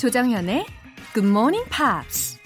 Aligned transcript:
조정현의 0.00 0.64
Good 1.12 1.28
Morning 1.28 1.68
Pops. 1.68 2.38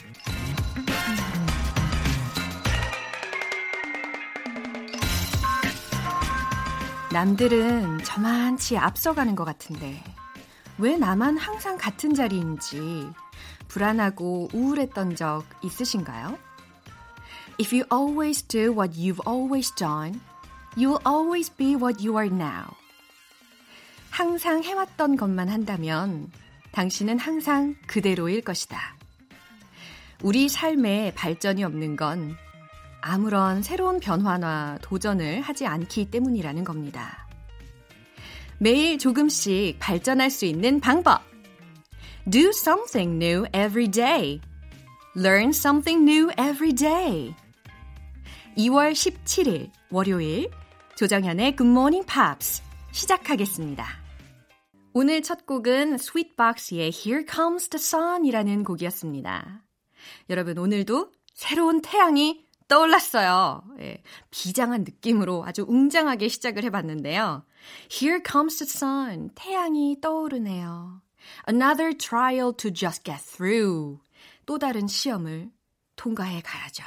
남들은 7.13 8.03
저만치 8.03 8.77
앞서가는 8.77 9.37
것 9.37 9.45
같은데 9.45 10.03
왜 10.79 10.97
나만 10.97 11.39
항상 11.39 11.79
같은 11.79 12.13
자리인지 12.13 13.09
불안하고 13.69 14.49
우울했던 14.53 15.15
적 15.15 15.45
있으신가요? 15.63 16.37
If 17.61 17.73
you 17.73 17.87
always 17.93 18.43
do 18.43 18.73
what 18.73 18.99
you've 18.99 19.25
always 19.29 19.73
done, 19.77 20.21
you 20.77 20.91
will 20.91 21.03
always 21.07 21.55
be 21.55 21.77
what 21.77 22.05
you 22.05 22.19
are 22.19 22.29
now. 22.29 22.75
항상 24.11 24.65
해왔던 24.65 25.15
것만 25.15 25.49
한다면 25.49 26.33
당신은 26.75 27.21
항상 27.21 27.77
그대로일 27.87 28.43
것이다. 28.43 28.97
우리 30.23 30.49
삶에 30.49 31.13
발전이 31.15 31.63
없는 31.63 31.97
건 31.97 32.37
아무런 33.01 33.63
새로운 33.63 34.01
변화나 34.01 34.79
도전을 34.83 35.41
하지 35.41 35.67
않기 35.67 36.11
때문이라는 36.11 36.65
겁니다. 36.65 37.29
매일 38.59 38.99
조금씩 38.99 39.79
발전할 39.79 40.31
수 40.31 40.47
있는 40.47 40.81
방법. 40.81 41.23
Do 42.29 42.49
something 42.49 43.23
new 43.23 43.47
every 43.55 43.89
day. 43.89 44.41
Learn 45.17 45.51
something 45.51 46.11
new 46.11 46.31
every 46.33 46.75
day. 46.75 47.35
2월 48.57 48.93
17일 48.93 49.71
월요일 49.91 50.51
조정현의 50.97 51.57
Good 51.57 51.71
Morning 51.71 52.07
Pops 52.07 52.63
시작하겠습니다. 52.93 54.04
오늘 54.97 55.23
첫 55.23 55.45
곡은 55.45 55.99
스윗박스의 55.99 56.93
Here 56.95 57.27
Comes 57.29 57.69
the 57.69 57.81
Sun이라는 57.81 58.63
곡이었습니다. 58.63 59.65
여러분 60.31 60.57
오늘도 60.57 61.11
새로운 61.33 61.83
태양이 61.83 62.47
떠올랐어요. 62.69 63.65
예, 63.81 64.05
비장한 64.31 64.85
느낌으로 64.85 65.45
아주 65.45 65.65
웅장하게 65.67 66.29
시작을 66.29 66.63
해봤는데요. 66.63 67.45
Here 67.91 68.23
comes 68.25 68.65
the 68.65 68.71
sun. 68.71 69.31
태양이 69.35 70.01
떠오르네요. 70.01 71.03
Another 71.49 71.99
trial 71.99 72.53
to 72.57 72.73
just 72.73 73.03
get 73.03 73.21
through. 73.21 73.99
또 74.47 74.61
다른 74.61 74.87
시험을 74.87 75.51
통과해 75.97 76.41
가야죠. 76.41 76.85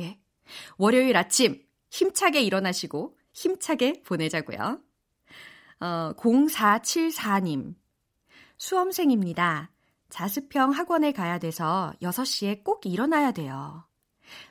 예. 0.00 0.18
월요일 0.76 1.16
아침 1.16 1.62
힘차게 1.88 2.42
일어나시고 2.42 3.16
힘차게 3.32 4.02
보내자고요. 4.02 4.82
어, 5.80 6.12
0474님. 6.16 7.74
수험생입니다. 8.58 9.70
자습형 10.08 10.70
학원에 10.70 11.12
가야 11.12 11.38
돼서 11.38 11.92
6시에 12.02 12.64
꼭 12.64 12.86
일어나야 12.86 13.32
돼요. 13.32 13.84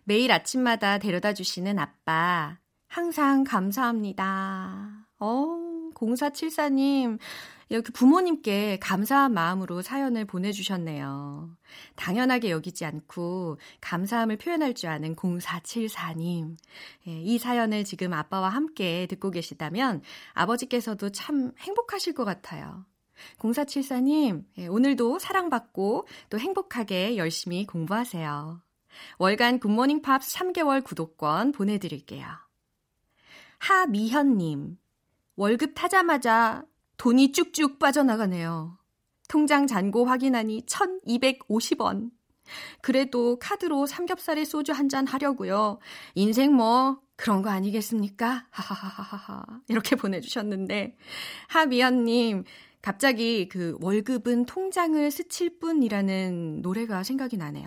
매일 0.04 0.32
아침마다 0.32 1.00
데려다 1.00 1.34
주시는 1.34 1.80
아빠, 1.80 2.60
항상 2.88 3.44
감사합니다. 3.44 5.08
어, 5.20 5.48
0474님, 5.96 7.20
이렇게 7.70 7.92
부모님께 7.92 8.78
감사한 8.80 9.34
마음으로 9.34 9.82
사연을 9.82 10.26
보내주셨네요. 10.26 11.50
당연하게 11.96 12.52
여기지 12.52 12.86
않고 12.86 13.58
감사함을 13.82 14.38
표현할 14.38 14.76
줄 14.76 14.90
아는 14.90 15.16
0474님. 15.16 16.58
예, 17.08 17.22
이 17.22 17.38
사연을 17.38 17.84
지금 17.84 18.14
아빠와 18.14 18.50
함께 18.50 19.08
듣고 19.08 19.32
계시다면 19.32 20.02
아버지께서도 20.34 21.12
참 21.12 21.52
행복하실 21.60 22.14
것 22.14 22.24
같아요. 22.24 22.86
0474님, 23.40 24.46
예, 24.60 24.68
오늘도 24.68 25.20
사랑받고 25.20 26.08
또 26.30 26.40
행복하게 26.40 27.18
열심히 27.18 27.66
공부하세요. 27.66 28.62
월간 29.18 29.60
굿모닝 29.60 30.02
팝스 30.02 30.38
3개월 30.38 30.84
구독권 30.84 31.52
보내드릴게요. 31.52 32.28
하미현님, 33.60 34.78
월급 35.36 35.74
타자마자 35.76 36.64
돈이 36.98 37.32
쭉쭉 37.32 37.80
빠져나가네요. 37.80 38.78
통장 39.28 39.68
잔고 39.68 40.06
확인하니 40.06 40.66
1250원. 40.66 42.12
그래도 42.82 43.40
카드로 43.40 43.88
삼겹살에 43.88 44.46
소주 44.46 44.72
한 44.72 44.88
잔 44.88 45.08
하려고요. 45.08 45.80
인생 46.14 46.54
뭐 46.54 47.00
그런 47.16 47.42
거 47.42 47.50
아니겠습니까? 47.50 48.46
하하하하하. 48.52 49.44
이렇게 49.68 49.96
보내주셨는데 49.96 50.96
하미연님 51.48 52.44
갑자기 52.86 53.50
그 53.50 53.76
월급은 53.82 54.46
통장을 54.46 55.10
스칠 55.10 55.58
뿐이라는 55.58 56.62
노래가 56.62 57.02
생각이 57.02 57.36
나네요. 57.36 57.66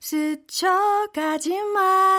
스쳐가지만 0.00 1.44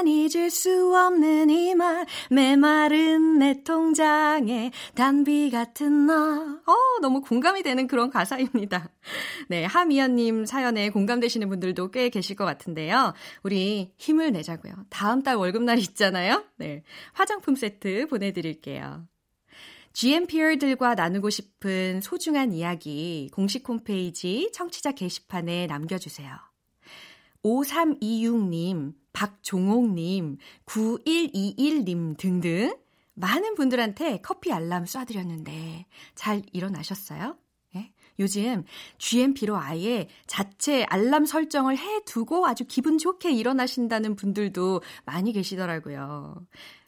잊을 0.05 0.49
수 0.49 0.93
없는 0.93 1.49
이 1.49 1.73
말 1.75 2.05
메마른 2.29 3.39
내 3.39 3.63
통장에 3.63 4.71
단비 4.95 5.49
같은 5.49 6.07
나. 6.07 6.59
어, 6.65 6.73
너무 7.01 7.21
공감이 7.21 7.63
되는 7.63 7.87
그런 7.87 8.09
가사입니다. 8.09 8.89
네, 9.47 9.63
하미연님 9.63 10.45
사연에 10.45 10.89
공감되시는 10.89 11.47
분들도 11.47 11.91
꽤 11.91 12.09
계실 12.09 12.35
것 12.35 12.43
같은데요. 12.43 13.13
우리 13.43 13.93
힘을 13.97 14.33
내자고요. 14.33 14.73
다음 14.89 15.23
달 15.23 15.37
월급날 15.37 15.79
있잖아요. 15.79 16.43
네, 16.57 16.83
화장품 17.13 17.55
세트 17.55 18.07
보내드릴게요. 18.07 19.07
GMPR들과 19.95 20.95
나누고 20.95 21.29
싶은 21.29 22.01
소중한 22.01 22.51
이야기 22.51 23.29
공식 23.31 23.67
홈페이지 23.67 24.51
청취자 24.53 24.91
게시판에 24.91 25.67
남겨주세요. 25.67 26.35
5326님, 27.41 28.93
박종옥님, 29.13 30.37
9121님 30.65 32.17
등등 32.17 32.75
많은 33.13 33.55
분들한테 33.55 34.19
커피 34.21 34.51
알람 34.51 34.83
쏴드렸는데 34.83 35.85
잘 36.13 36.41
일어나셨어요? 36.51 37.37
예? 37.77 37.93
요즘 38.19 38.65
GMP로 38.97 39.55
아예 39.55 40.09
자체 40.27 40.83
알람 40.89 41.25
설정을 41.25 41.77
해두고 41.77 42.45
아주 42.45 42.65
기분 42.67 42.97
좋게 42.97 43.31
일어나신다는 43.31 44.17
분들도 44.17 44.81
많이 45.05 45.31
계시더라고요. 45.31 46.45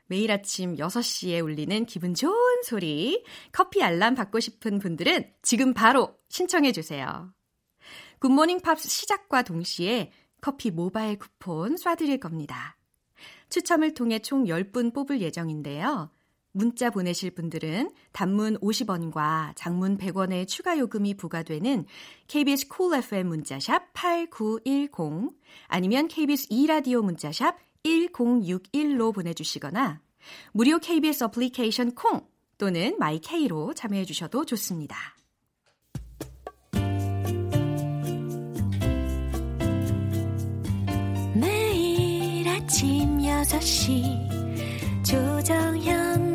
매일 0.07 0.31
아침 0.31 0.75
6시에 0.75 1.43
울리는 1.43 1.85
기분 1.85 2.13
좋은 2.13 2.63
소리, 2.63 3.23
커피 3.51 3.83
알람 3.83 4.15
받고 4.15 4.39
싶은 4.39 4.79
분들은 4.79 5.31
지금 5.41 5.73
바로 5.73 6.17
신청해 6.29 6.71
주세요. 6.71 7.31
굿모닝 8.19 8.61
팝스 8.61 8.89
시작과 8.89 9.43
동시에 9.43 10.11
커피 10.41 10.71
모바일 10.71 11.17
쿠폰 11.17 11.75
쏴드릴 11.75 12.19
겁니다. 12.19 12.77
추첨을 13.49 13.93
통해 13.93 14.19
총 14.19 14.45
10분 14.45 14.93
뽑을 14.93 15.21
예정인데요. 15.21 16.11
문자 16.57 16.89
보내실 16.89 17.31
분들은 17.31 17.91
단문 18.13 18.57
50원과 18.57 19.53
장문 19.55 19.97
100원의 19.97 20.47
추가 20.47 20.77
요금이 20.79 21.15
부과되는 21.15 21.85
KBS 22.27 22.67
Cool 22.67 23.03
FM 23.03 23.27
문자샵 23.27 23.93
8910 23.93 25.37
아니면 25.67 26.07
KBS 26.07 26.47
2라디오 26.49 27.03
문자샵 27.03 27.59
1061로 27.87 29.13
보내주시거나 29.13 30.01
무료 30.51 30.79
KBS 30.79 31.23
어플리케이션 31.25 31.95
콩 31.95 32.27
또는 32.57 32.95
마이케이로 32.99 33.73
참여해 33.73 34.05
주셔도 34.05 34.45
좋습니다. 34.45 34.97
매일 41.35 42.47
아침 42.49 43.19
6시 43.19 45.05
조정현 45.05 46.26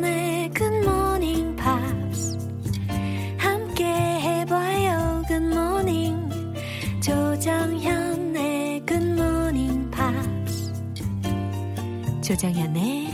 조정현의 12.23 13.07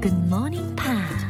Good 0.00 0.16
Morning 0.24 0.74
Pops. 0.74 1.26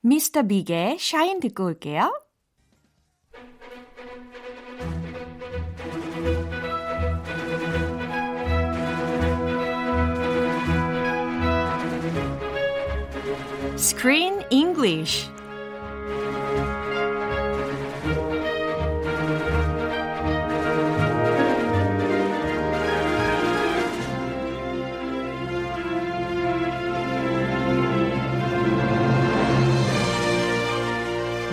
미스터 0.00 0.42
빅의 0.42 0.98
샤인 0.98 1.40
듣고 1.40 1.66
올게요. 1.66 2.10
Screen 13.76 14.42
English 14.50 15.30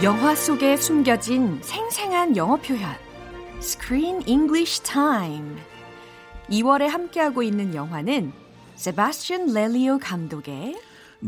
영화 0.02 0.34
속에 0.34 0.76
숨겨진 0.76 1.60
생생한 1.62 2.36
영어 2.36 2.56
표현. 2.56 2.94
Screen 3.60 4.22
English 4.26 4.82
Time. 4.82 5.56
2월에 6.50 6.86
함께하고 6.88 7.42
있는 7.42 7.74
영화는 7.74 8.32
세바스찬 8.74 9.54
렐리오 9.54 9.98
감독의 9.98 10.76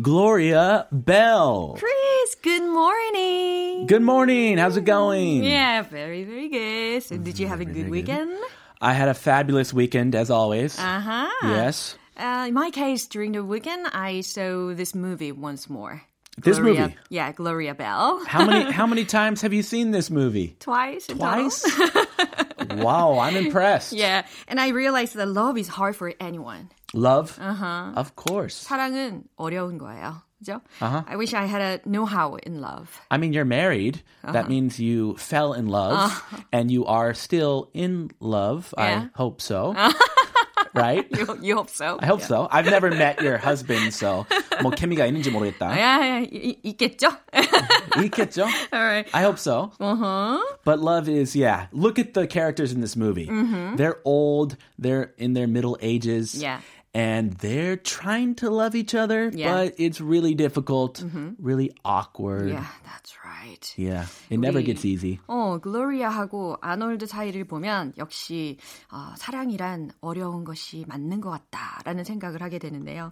Gloria 0.03 0.85
Bell. 0.93 1.75
Chris, 1.79 2.35
good 2.43 2.65
morning. 2.65 3.87
Good 3.87 4.03
morning. 4.03 4.59
How's 4.59 4.77
it 4.77 4.85
going? 4.85 5.43
Yeah, 5.43 5.81
very, 5.83 6.25
very 6.25 6.49
good. 6.51 7.03
So 7.03 7.17
did 7.17 7.39
you 7.39 7.47
have 7.47 7.63
a 7.63 7.65
good 7.65 7.89
weekend? 7.89 8.37
I 8.83 8.93
had 8.93 9.09
a 9.09 9.15
fabulous 9.15 9.73
weekend 9.73 10.15
as 10.15 10.31
always. 10.31 10.79
Uh-huh. 10.79 11.29
Yes. 11.43 11.97
Uh, 12.19 12.45
in 12.49 12.53
my 12.55 12.71
case, 12.71 13.07
during 13.07 13.33
the 13.33 13.43
weekend, 13.43 13.87
I 13.95 14.21
saw 14.21 14.75
this 14.75 14.95
movie 14.95 15.33
once 15.33 15.71
more. 15.71 16.03
This 16.37 16.59
Gloria, 16.59 16.81
movie? 16.81 16.97
Yeah, 17.09 17.33
Gloria 17.33 17.75
Bell. 17.75 18.23
How 18.27 18.45
many 18.45 18.71
how 18.71 18.87
many 18.87 19.05
times 19.07 19.41
have 19.41 19.55
you 19.55 19.63
seen 19.63 19.91
this 19.91 20.11
movie? 20.11 20.57
Twice. 20.61 21.09
in 21.09 21.17
total. 21.19 21.49
Twice? 21.49 21.65
wow, 22.77 23.19
I'm 23.19 23.37
impressed. 23.37 23.95
Yeah, 23.95 24.27
and 24.47 24.61
I 24.61 24.69
realized 24.69 25.15
that 25.15 25.29
love 25.29 25.57
is 25.57 25.69
hard 25.69 25.97
for 25.97 26.13
anyone. 26.21 26.69
Love? 26.93 27.39
Uh-huh. 27.41 27.93
Of 27.97 28.17
course. 28.17 28.67
사랑은 28.69 29.25
어려운 29.39 29.79
거예요. 29.79 30.23
그죠? 30.43 30.61
Uh-huh. 30.81 31.03
I 31.09 31.17
wish 31.17 31.33
I 31.33 31.47
had 31.47 31.63
a 31.63 31.89
know-how 31.89 32.37
in 32.37 32.61
love. 32.61 33.01
I 33.11 33.17
mean, 33.17 33.33
you're 33.33 33.49
married. 33.49 34.03
Uh-huh. 34.23 34.33
That 34.33 34.49
means 34.49 34.79
you 34.79 35.17
fell 35.17 35.55
in 35.55 35.69
love 35.69 36.23
and 36.53 36.71
you 36.71 36.85
are 36.85 37.15
still 37.15 37.71
in 37.73 38.11
love. 38.21 38.75
Yeah. 38.77 39.09
I 39.09 39.17
hope 39.17 39.41
so. 39.41 39.75
right? 40.75 41.07
You, 41.11 41.39
you 41.43 41.55
hope 41.57 41.71
so. 41.71 41.99
I 42.01 42.07
hope 42.07 42.23
so. 42.23 42.49
I've 42.51 42.67
never 42.67 42.91
met 42.91 43.21
your 43.23 43.39
husband, 43.39 43.93
so 43.95 44.27
뭐 44.63 44.71
케미가 44.73 45.07
있는지 45.07 45.31
모르겠다. 45.31 45.71
야, 45.77 46.01
야, 46.01 46.21
이- 46.31 46.59
있겠죠? 46.65 47.09
있겠죠? 48.03 48.45
All 48.73 48.83
right. 48.83 49.09
I 49.13 49.23
hope 49.23 49.39
so. 49.39 49.73
Uh-huh. 49.81 50.39
But 50.65 50.81
love 50.81 51.09
is, 51.09 51.35
yeah. 51.37 51.67
Look 51.73 51.99
at 51.99 52.15
the 52.15 52.27
characters 52.27 52.73
in 52.73 52.81
this 52.81 52.97
movie. 52.97 53.29
They're 53.77 53.99
old, 54.05 54.57
they're 54.79 55.13
in 55.19 55.35
their 55.35 55.47
middle 55.47 55.77
ages. 55.81 56.33
Mm-hmm. 56.35 56.43
Yeah. 56.43 56.61
And 56.95 57.33
they're 57.35 57.77
trying 57.77 58.37
to 58.37 58.49
love 58.49 58.75
each 58.75 58.95
other, 58.95 59.31
Yeah. 59.35 59.49
Mm-hmm. 59.49 59.55
but 59.69 59.75
it's 59.77 60.01
really 60.01 60.35
difficult, 60.35 61.05
really 61.39 61.73
awkward. 61.85 62.49
Yeah, 62.49 62.65
that's 62.85 63.13
right. 63.20 63.20
right. 63.21 63.21
Yeah. 63.78 64.06
It 64.30 64.38
never 64.40 64.62
gets 64.62 64.86
easy. 64.86 65.20
어, 65.28 65.60
글로리아하고 65.60 66.58
아놀드 66.62 67.06
사이를 67.08 67.46
보면 67.46 67.94
역시 67.98 68.58
어, 68.92 69.14
사랑이란 69.18 69.92
어려운 70.02 70.44
것이 70.44 70.86
맞는 70.88 71.22
것 71.22 71.30
같다라는 71.30 72.04
생각을 72.04 72.42
하게 72.42 72.60
되는데요. 72.60 73.12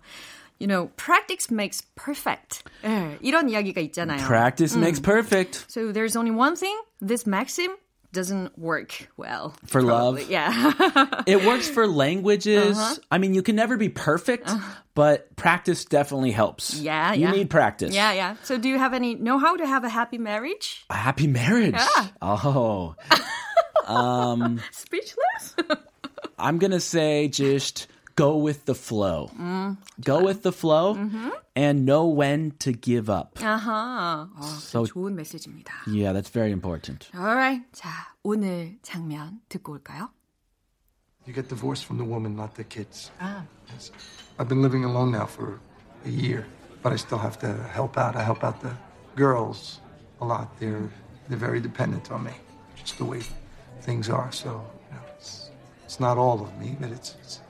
You 0.59 0.67
know, 0.67 0.91
practice 0.97 1.47
makes 1.51 1.81
perfect. 1.95 2.63
예, 2.83 3.17
이런 3.21 3.49
이야기가 3.49 3.79
있잖아요. 3.81 4.25
Practice 4.27 4.77
makes 4.77 4.99
perfect. 5.01 5.65
So 5.69 5.93
there's 5.93 6.17
only 6.17 6.31
one 6.35 6.55
thing. 6.55 6.77
This 6.99 7.25
maxim 7.25 7.77
doesn't 8.11 8.57
work 8.57 9.09
well. 9.17 9.53
For 9.65 9.81
probably. 9.83 10.21
love? 10.25 10.29
Yeah. 10.31 11.21
It 11.27 11.45
works 11.45 11.69
for 11.69 11.85
languages. 11.87 12.77
Uh-huh. 12.77 12.95
I 13.11 13.17
mean, 13.19 13.33
you 13.35 13.43
can 13.43 13.55
never 13.55 13.77
be 13.77 13.89
perfect, 13.89 14.49
but 14.95 15.35
practice 15.35 15.85
definitely 15.85 16.31
helps. 16.31 16.73
Yeah, 16.79 17.13
You 17.13 17.21
yeah. 17.27 17.31
need 17.31 17.49
practice. 17.49 17.93
yeah, 17.93 18.13
yeah. 18.13 18.35
So 18.43 18.57
do 18.57 18.67
you 18.69 18.79
have 18.79 18.93
any 18.95 19.13
know 19.15 19.37
how 19.37 19.55
to 19.57 19.65
have 19.67 19.83
a 19.83 19.89
happy 19.89 20.17
marriage? 20.17 20.85
A 20.89 20.95
happy 20.95 21.27
marriage. 21.27 21.75
Yeah. 21.75 22.07
Oh. 22.21 22.95
Speechless? 24.71 25.55
I'm 26.39 26.57
gonna 26.57 26.79
say 26.79 27.27
just 27.27 27.87
go 28.18 28.36
with 28.36 28.64
the 28.66 28.74
flow. 28.74 29.30
Mm, 29.38 29.76
go 30.04 30.22
with 30.22 30.42
the 30.42 30.52
flow 30.52 30.94
Mm-hmm. 30.94 31.30
and 31.56 31.84
know 31.86 32.06
when 32.06 32.52
to 32.60 32.72
give 32.72 33.08
up. 33.10 33.38
아하. 33.40 34.28
어, 34.36 34.42
So- 34.42 34.84
좋은 34.86 35.14
메시지입니다. 35.16 35.72
Yeah, 35.86 36.12
that's 36.12 36.30
very 36.30 36.52
important. 36.52 37.08
Alright. 37.14 37.64
자, 37.72 37.88
오늘 38.22 38.78
장면 38.82 39.40
듣고 39.48 39.72
올까요? 39.72 40.10
You 41.26 41.32
get 41.32 41.48
divorced 41.48 41.84
from 41.86 41.96
the 41.98 42.04
woman, 42.04 42.36
not 42.36 42.54
the 42.54 42.64
kids. 42.64 43.10
Ah. 43.20 43.44
Yes. 43.72 43.90
I've 44.38 44.48
been 44.48 44.60
living 44.62 44.84
alone 44.84 45.10
now 45.10 45.24
for 45.26 45.58
a 46.04 46.10
year, 46.10 46.44
but 46.82 46.92
I 46.92 46.96
still 46.96 47.18
have 47.18 47.38
to 47.40 47.48
help 47.72 47.96
out. 47.96 48.14
I 48.14 48.22
help 48.22 48.44
out 48.44 48.60
the 48.60 48.76
girls 49.16 49.80
a 50.20 50.24
lot. 50.26 50.48
They're 50.60 50.90
they're 51.28 51.38
very 51.40 51.60
dependent 51.60 52.12
on 52.12 52.24
me, 52.24 52.32
just 52.76 52.98
the 52.98 53.06
way 53.06 53.22
things 53.80 54.10
are. 54.10 54.30
So 54.32 54.50
you 54.90 54.96
know, 54.96 55.02
it's 55.16 55.48
it's 55.86 55.98
not 55.98 56.18
all 56.18 56.42
of 56.44 56.52
me, 56.60 56.76
but 56.78 56.90
it's 56.90 57.16
it's, 57.22 57.40
it's 57.40 57.40
a 57.40 57.47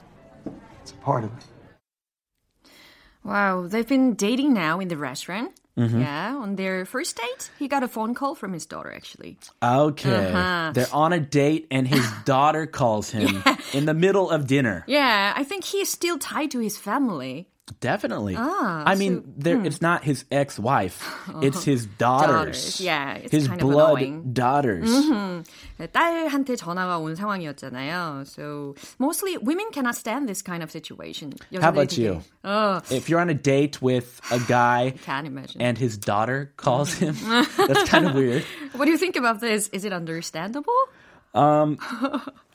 part 1.10 1.24
of. 1.24 1.32
Wow, 3.24 3.66
they've 3.68 3.88
been 3.88 4.14
dating 4.14 4.54
now 4.54 4.80
in 4.80 4.90
the 4.90 4.98
restaurant. 4.98 5.52
Yeah, 5.76 6.36
on 6.36 6.58
their 6.58 6.84
first 6.86 7.16
date, 7.16 7.52
he 7.58 7.70
got 7.70 7.84
a 7.84 7.88
phone 7.88 8.14
call 8.14 8.36
from 8.36 8.52
his 8.52 8.66
daughter 8.66 8.92
actually. 8.94 9.38
Okay. 9.64 10.34
Uh-huh. 10.34 10.72
They're 10.74 10.94
on 10.94 11.14
a 11.14 11.22
date 11.22 11.68
and 11.72 11.88
his 11.88 12.06
daughter 12.26 12.68
calls 12.68 13.10
him 13.12 13.42
in 13.74 13.86
the 13.86 13.94
middle 13.94 14.30
of 14.30 14.46
dinner. 14.46 14.84
Yeah, 14.88 15.32
I 15.34 15.46
think 15.46 15.64
he 15.64 15.80
is 15.80 15.90
still 15.90 16.18
tied 16.20 16.52
to 16.52 16.60
his 16.60 16.78
family. 16.78 17.48
Definitely. 17.81 18.37
Ah, 18.37 18.83
I 18.85 18.95
mean, 18.95 19.25
so- 19.25 19.33
there, 19.39 19.65
it's 19.65 19.81
not 19.81 20.05
his 20.05 20.27
ex-wife. 20.31 21.01
It's 21.41 21.65
his 21.65 21.87
daughters. 21.87 22.29
Daughters, 22.77 22.81
yeah, 22.81 23.15
it's 23.17 23.33
his 23.33 23.49
kind 23.49 23.61
of 23.61 23.65
blood 23.71 23.99
annoying. 24.05 24.33
daughters. 24.37 24.85
딸한테 25.81 26.57
전화가 26.57 26.99
온 27.01 27.17
상황이었잖아요. 27.17 28.27
So 28.29 28.75
mostly 28.99 29.39
women 29.39 29.67
cannot 29.73 29.97
stand 29.97 30.29
this 30.29 30.43
kind 30.43 30.63
of 30.63 30.71
situation. 30.71 31.33
How 31.57 31.73
여자들이 31.73 31.73
about 31.73 31.89
되게- 31.89 32.05
you? 32.05 32.23
어, 32.45 32.93
If 32.93 33.09
you're 33.09 33.21
on 33.21 33.31
a 33.31 33.35
date 33.35 33.81
with 33.81 34.21
a 34.31 34.39
guy 34.41 34.93
can't 35.03 35.27
imagine. 35.27 35.61
and 35.63 35.79
his 35.79 35.97
daughter 35.97 36.53
calls 36.57 36.93
him, 36.93 37.17
that's 37.57 37.89
kind 37.89 38.07
of 38.07 38.15
weird. 38.15 38.45
what 38.77 38.85
do 38.85 38.91
you 38.93 38.99
think 38.99 39.17
about 39.17 39.41
this? 39.41 39.69
Is 39.73 39.85
it 39.87 39.93
understandable? 39.95 40.77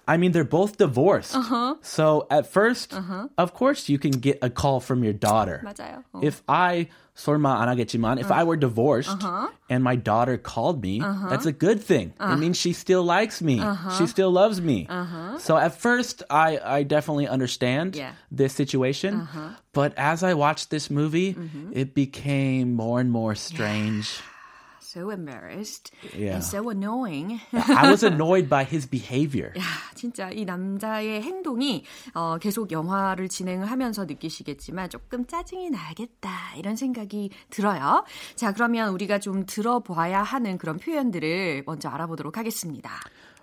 I 0.07 0.17
mean, 0.17 0.31
they're 0.31 0.43
both 0.43 0.77
divorced. 0.77 1.37
So 1.83 2.25
at 2.31 2.51
1st 2.51 3.29
of 3.37 3.53
course, 3.53 3.89
you 3.89 3.99
can 3.99 4.11
get 4.11 4.39
a 4.41 4.49
call 4.49 4.79
from 4.79 5.03
your 5.03 5.13
daughter. 5.13 5.61
맞아요. 5.63 6.01
어. 6.13 6.23
If 6.23 6.41
I, 6.49 6.87
설마 7.15 7.61
안 7.61 7.69
하겠지만, 7.69 8.17
if 8.17 8.31
I 8.31 8.41
were 8.43 8.57
divorced 8.57 9.13
and 9.69 9.83
my 9.83 9.95
daughter 9.95 10.37
called 10.41 10.81
me, 10.81 10.99
that's 11.29 11.45
a 11.45 11.51
good 11.53 11.77
thing. 11.83 12.13
It 12.19 12.37
means 12.39 12.57
she 12.57 12.73
still 12.73 13.03
likes 13.03 13.39
me. 13.39 13.61
She 13.99 14.07
still 14.07 14.31
loves 14.31 14.59
me. 14.59 14.87
So 15.37 15.57
at 15.57 15.77
first, 15.77 16.23
I, 16.31 16.57
I 16.57 16.81
definitely 16.81 17.27
understand 17.27 17.95
Yeah. 17.95 18.13
this 18.31 18.53
situation. 18.57 19.27
But 19.73 19.93
as 19.95 20.23
I 20.23 20.33
watched 20.33 20.71
this 20.71 20.89
movie, 20.89 21.37
it 21.71 21.93
became 21.93 22.73
more 22.73 22.99
and 22.99 23.11
more 23.11 23.35
strange. 23.35 24.21
So 24.94 25.10
embarrassed 25.10 25.90
Yeah. 26.16 26.34
and 26.38 26.44
so 26.44 26.70
annoying. 26.70 27.40
I 27.52 27.90
was 27.90 28.04
annoyed 28.04 28.48
by 28.48 28.62
his 28.62 28.86
behavior. 28.88 29.52
야, 29.58 29.62
진짜 29.96 30.30
이 30.30 30.44
남자의 30.44 31.20
행동이 31.20 31.82
어, 32.14 32.38
계속 32.38 32.70
영화를 32.70 33.28
진행을 33.28 33.68
하면서 33.68 34.04
느끼시겠지만 34.04 34.90
조금 34.90 35.26
짜증이 35.26 35.70
나겠다 35.70 36.30
이런 36.56 36.76
생각이 36.76 37.30
들어요. 37.50 38.04
자, 38.36 38.52
그러면 38.52 38.90
우리가 38.92 39.18
좀 39.18 39.44
들어봐야 39.46 40.22
하는 40.22 40.58
그런 40.58 40.76
표현들을 40.78 41.64
먼저 41.66 41.88
알아보도록 41.88 42.38
하겠습니다. 42.38 42.90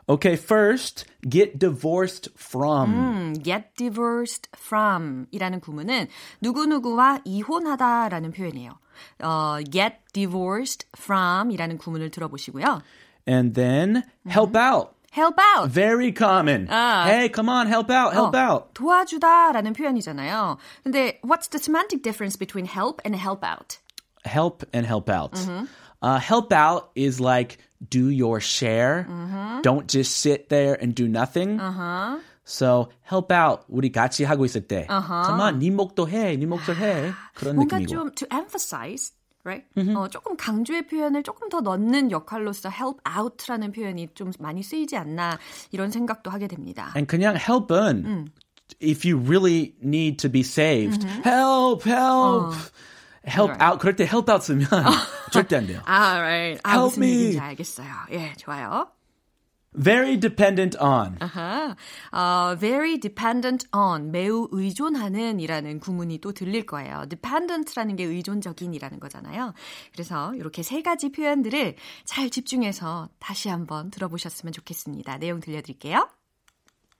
Okay, 0.07 0.33
first, 0.41 1.05
get 1.29 1.59
divorced 1.59 2.31
from. 2.37 2.91
음, 2.93 3.33
get 3.43 3.73
divorced 3.75 4.49
from 4.57 5.25
이라는 5.31 5.59
구문은 5.59 6.07
누구누구와 6.41 7.19
이혼하다라는 7.25 8.31
표현이에요. 8.31 8.71
어, 9.20 9.58
get 9.70 9.96
divorced 10.12 10.86
from 10.96 11.50
이라는 11.50 11.78
구문을 11.78 12.10
들어보시고요. 12.10 12.82
And 13.28 13.54
then 13.54 14.04
help 14.28 14.56
out. 14.56 14.96
help 15.16 15.38
out. 15.38 15.70
Very 15.70 16.12
common. 16.12 16.68
Ah. 16.70 17.06
Hey, 17.06 17.28
come 17.28 17.48
on, 17.48 17.66
help 17.66 17.90
out, 17.90 18.12
help 18.12 18.34
어, 18.34 18.38
out. 18.38 18.74
도와주다라는 18.74 19.72
표현이잖아요. 19.72 20.58
근데 20.84 21.18
what's 21.22 21.48
the 21.48 21.58
semantic 21.58 22.02
difference 22.02 22.36
between 22.36 22.66
help 22.66 23.00
and 23.04 23.16
help 23.16 23.42
out? 23.42 23.78
Help 24.24 24.64
and 24.72 24.86
help 24.86 25.08
out. 25.08 25.32
Mm-hmm. 25.32 25.64
Uh, 26.02 26.18
help 26.18 26.52
out 26.52 26.90
is 26.94 27.20
like 27.20 27.58
do 27.88 28.10
your 28.10 28.40
share. 28.40 29.06
Mm-hmm. 29.08 29.62
Don't 29.62 29.88
just 29.88 30.18
sit 30.18 30.48
there 30.50 30.74
and 30.74 30.94
do 30.94 31.08
nothing. 31.08 31.58
Uh-huh. 31.58 32.18
So 32.51 32.89
help 33.09 33.31
out. 33.33 33.63
우리 33.69 33.91
같이 33.93 34.25
하고 34.25 34.43
있을 34.43 34.67
때. 34.67 34.85
Come 34.89 35.39
on, 35.41 35.59
네 35.59 35.69
목도 35.71 36.09
해, 36.09 36.35
네 36.35 36.45
목도 36.45 36.75
해. 36.75 37.11
그런 37.33 37.55
뭔가 37.55 37.79
느낌이고. 37.79 38.11
좀 38.11 38.11
to 38.15 38.27
emphasize, 38.29 39.13
right? 39.45 39.65
Mm-hmm. 39.77 39.95
어, 39.97 40.09
조금 40.09 40.35
강조의 40.35 40.85
표현을 40.87 41.23
조금 41.23 41.47
더 41.47 41.61
넣는 41.61 42.11
역할로서 42.11 42.69
help 42.69 42.99
out라는 43.07 43.71
표현이 43.71 44.09
좀 44.15 44.31
많이 44.39 44.63
쓰이지 44.63 44.97
않나 44.97 45.39
이런 45.71 45.91
생각도 45.91 46.29
하게 46.29 46.47
됩니다. 46.47 46.91
And 46.95 47.07
그냥 47.07 47.37
help은 47.37 48.03
음. 48.05 48.25
if 48.83 49.07
you 49.07 49.17
really 49.17 49.73
need 49.81 50.17
to 50.17 50.29
be 50.29 50.41
saved, 50.41 51.05
help, 51.25 51.87
help. 51.87 52.53
help 53.23 53.51
Right. 53.51 53.63
out. 53.63 53.79
그럴 53.79 53.95
때 53.95 54.03
help 54.03 54.29
out 54.29 54.43
쓰면 54.43 54.67
절대 55.31 55.55
안 55.55 55.67
돼요. 55.67 55.79
아, 55.85 56.17
right. 56.19 56.59
아, 56.63 56.71
Help 56.73 56.99
무슨 56.99 57.03
me. 57.03 57.09
얘기인지 57.11 57.39
알겠어요. 57.39 57.87
예, 58.11 58.33
좋아요. 58.37 58.87
Very 59.73 60.19
dependent 60.19 60.77
on. 60.79 61.15
아하, 61.21 61.77
어, 62.11 62.57
very 62.59 62.99
dependent 62.99 63.67
on, 63.71 64.11
매우 64.11 64.49
의존하는 64.51 65.39
이라는 65.39 65.79
구문이 65.79 66.19
또 66.19 66.33
들릴 66.33 66.65
거예요. 66.65 67.05
dependent라는 67.07 67.95
게 67.95 68.03
의존적인이라는 68.03 68.99
거잖아요. 68.99 69.53
그래서 69.93 70.35
이렇게 70.35 70.61
세 70.61 70.81
가지 70.81 71.09
표현들을 71.09 71.75
잘 72.03 72.29
집중해서 72.29 73.07
다시 73.19 73.47
한번 73.47 73.91
들어보셨으면 73.91 74.51
좋겠습니다. 74.51 75.17
내용 75.19 75.39
들려드릴게요. 75.39 76.09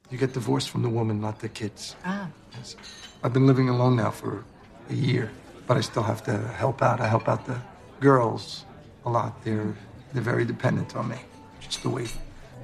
You 0.10 0.18
get 0.18 0.34
divorced 0.34 0.70
from 0.70 0.84
the 0.84 0.94
woman, 0.94 1.20
not 1.20 1.40
the 1.40 1.52
kids. 1.52 1.98
Ah. 2.06 2.30
Yes. 2.56 2.78
I've 3.22 3.34
been 3.34 3.48
living 3.48 3.68
alone 3.68 3.98
now 3.98 4.12
for 4.12 4.46
a 4.90 4.96
year, 4.96 5.30
but 5.68 5.76
I 5.76 5.82
still 5.82 6.04
have 6.04 6.24
to 6.24 6.40
help 6.56 6.82
out. 6.82 7.02
I 7.02 7.08
help 7.08 7.28
out 7.28 7.46
the 7.46 7.60
girls 8.00 8.66
a 9.06 9.10
lot. 9.10 9.44
They're 9.44 9.76
they're 10.14 10.24
very 10.24 10.46
dependent 10.46 10.96
on 10.96 11.10
me, 11.10 11.20
just 11.60 11.84
the 11.84 11.90
way 11.90 12.08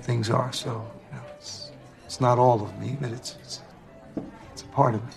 things 0.03 0.29
are. 0.29 0.51
So 0.53 0.69
you 1.11 1.17
know, 1.17 1.23
it's 1.37 1.71
it's 2.05 2.19
not 2.21 2.39
all 2.39 2.61
of 2.61 2.71
me, 2.79 2.97
but 2.99 3.11
it's 3.11 3.35
it's, 3.43 3.61
it's 4.53 4.63
a 4.63 4.67
part 4.75 4.95
of 4.95 5.01
me. 5.03 5.13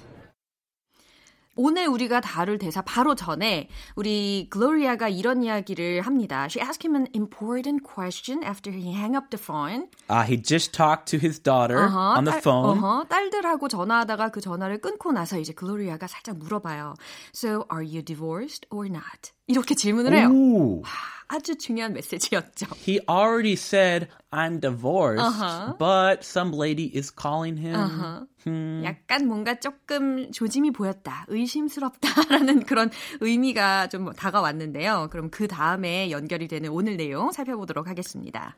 오늘 1.57 1.87
우리가 1.89 2.23
다룰 2.23 2.57
대사 2.59 2.81
바로 2.81 3.15
전에 3.15 3.69
우리 3.95 4.47
글로리아가 4.49 5.11
이런 5.11 5.43
이야기를 5.43 6.01
합니다. 6.01 6.45
She 6.49 6.59
asked 6.65 6.87
him 6.87 6.95
an 6.97 7.07
important 7.15 7.85
question 7.85 8.43
after 8.43 8.73
he 8.73 8.95
hang 8.95 9.15
up 9.15 9.29
the 9.29 9.37
phone. 9.39 9.89
Uh, 10.09 10.23
he 10.25 10.41
just 10.41 10.73
talked 10.73 11.05
to 11.11 11.19
his 11.19 11.39
daughter 11.43 11.77
어허, 11.77 12.17
on 12.17 12.25
the 12.25 12.33
딸- 12.33 12.41
phone. 12.41 12.79
어허, 12.79 13.05
딸들하고 13.11 13.69
전화하다가 13.69 14.31
그 14.31 14.41
전화를 14.41 14.81
끊고 14.81 15.13
나서 15.13 15.39
이제 15.39 15.53
글로리아가 15.53 16.07
살짝 16.07 16.39
물어봐요. 16.39 16.95
So, 17.35 17.67
are 17.71 17.85
you 17.85 18.01
divorced 18.03 18.67
or 18.71 18.87
not? 18.89 19.33
이렇게 19.51 19.75
질문을 19.75 20.15
해요. 20.15 20.29
Ooh. 20.31 20.83
아주 21.33 21.57
중요한 21.57 21.93
메시지였죠. 21.93 22.67
He 22.87 22.99
already 23.09 23.53
said, 23.55 24.09
I'm 24.33 24.59
divorced, 24.61 25.23
Uh-huh. 25.23 25.77
but 25.79 26.25
some 26.25 26.53
lady 26.53 26.91
is 26.93 27.13
calling 27.15 27.57
him. 27.57 28.27
약간 28.83 29.29
뭔가 29.29 29.55
조금 29.61 30.33
조짐이 30.33 30.73
보였다, 30.73 31.25
의심스럽다라는 31.29 32.65
그런 32.65 32.91
의미가 33.21 33.89
좀 33.91 34.13
다가왔는데요. 34.13 35.09
그럼 35.13 35.31
그 35.31 35.47
다음에 35.47 36.11
연결이 36.11 36.49
되는 36.49 36.69
오늘 36.71 36.97
내용 36.97 37.31
살펴보도록 37.31 37.87
하겠습니다. 37.87 38.57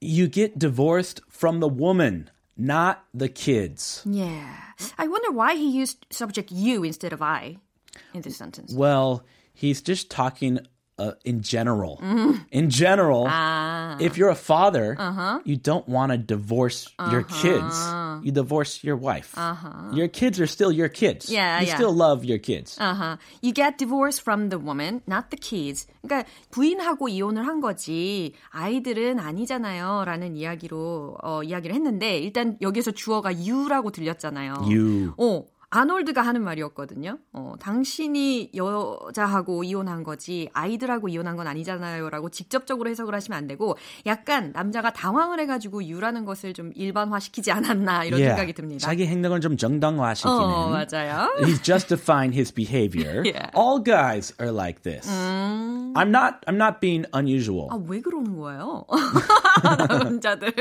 You 0.00 0.30
get 0.30 0.56
divorced 0.56 1.20
from 1.28 1.58
the 1.58 1.68
woman, 1.68 2.30
not 2.56 2.98
the 3.12 3.28
kids. 3.28 4.04
Yeah. 4.06 4.54
I 4.98 5.08
wonder 5.08 5.32
why 5.32 5.56
he 5.56 5.66
used 5.68 6.06
subject 6.12 6.52
you 6.54 6.84
instead 6.84 7.12
of 7.12 7.20
I 7.22 7.58
in 8.14 8.22
this 8.22 8.36
sentence. 8.36 8.72
Well, 8.72 9.24
he's 9.57 9.81
just 9.81 10.09
talking 10.09 10.59
uh, 10.99 11.13
in 11.25 11.41
general. 11.41 11.99
In 12.51 12.69
general, 12.69 13.27
if 13.99 14.17
you're 14.17 14.29
a 14.29 14.35
father, 14.35 14.95
you 15.43 15.57
don't 15.57 15.87
want 15.89 16.11
to 16.11 16.17
divorce 16.17 16.87
your 17.09 17.23
kids. 17.23 17.75
You 18.23 18.31
divorce 18.31 18.83
your 18.83 18.95
wife. 18.95 19.35
Your 19.93 20.07
kids 20.07 20.39
are 20.39 20.47
still 20.47 20.71
your 20.71 20.89
kids. 20.89 21.29
Yeah, 21.29 21.61
you 21.61 21.67
yeah. 21.67 21.75
still 21.75 21.93
love 21.93 22.23
your 22.23 22.37
kids. 22.37 22.77
Uh-huh. 22.79 23.17
You 23.41 23.51
get 23.53 23.77
divorced 23.77 24.21
from 24.21 24.49
the 24.49 24.59
woman, 24.59 25.01
not 25.07 25.29
the 25.31 25.37
kids. 25.37 25.87
그러니까 26.05 26.27
부인하고 26.51 27.07
이혼을 27.09 27.47
한 27.47 27.59
거지 27.61 28.33
아이들은 28.51 29.19
아니잖아요. 29.19 30.03
라는 30.05 30.35
이야기로 30.35 31.17
어, 31.23 31.43
이야기를 31.43 31.75
했는데 31.75 32.19
일단 32.19 32.57
여기서 32.61 32.91
주어가 32.91 33.31
you라고 33.31 33.89
들렸잖아요. 33.91 34.53
You. 34.69 35.13
어, 35.17 35.45
아놀드가 35.70 36.22
하는 36.22 36.42
말이었거든요. 36.44 37.18
어, 37.32 37.52
당신이 37.60 38.52
여자하고 38.54 39.64
이혼한 39.64 40.02
거지 40.02 40.48
아이들하고 40.54 41.08
이혼한 41.08 41.36
건 41.36 41.46
아니잖아요라고 41.46 42.30
직접적으로 42.30 42.88
해석을 42.88 43.14
하시면 43.14 43.36
안 43.36 43.46
되고 43.46 43.76
약간 44.06 44.52
남자가 44.54 44.92
당황을 44.92 45.40
해가지고 45.40 45.84
유라는 45.84 46.24
것을 46.24 46.54
좀 46.54 46.72
일반화시키지 46.74 47.52
않았나 47.52 48.04
이런 48.04 48.18
Yeah. 48.18 48.30
생각이 48.30 48.52
듭니다. 48.54 48.80
자기 48.86 49.06
행동을 49.06 49.40
좀 49.40 49.56
정당화시키는. 49.56 50.36
어, 50.36 50.70
맞아요. 50.70 51.34
He's 51.40 51.62
justifying 51.62 52.34
his 52.34 52.52
behavior. 52.52 53.22
Yeah. 53.28 53.50
All 53.54 53.82
guys 53.84 54.34
are 54.40 54.50
like 54.52 54.82
this. 54.82 55.06
I'm 55.98 56.10
not. 56.10 56.44
I'm 56.46 56.56
not 56.56 56.80
being 56.80 57.04
unusual. 57.12 57.68
아, 57.70 57.78
왜 57.88 58.00
그러는 58.00 58.36
거예요? 58.36 58.86
남자들. 59.88 60.52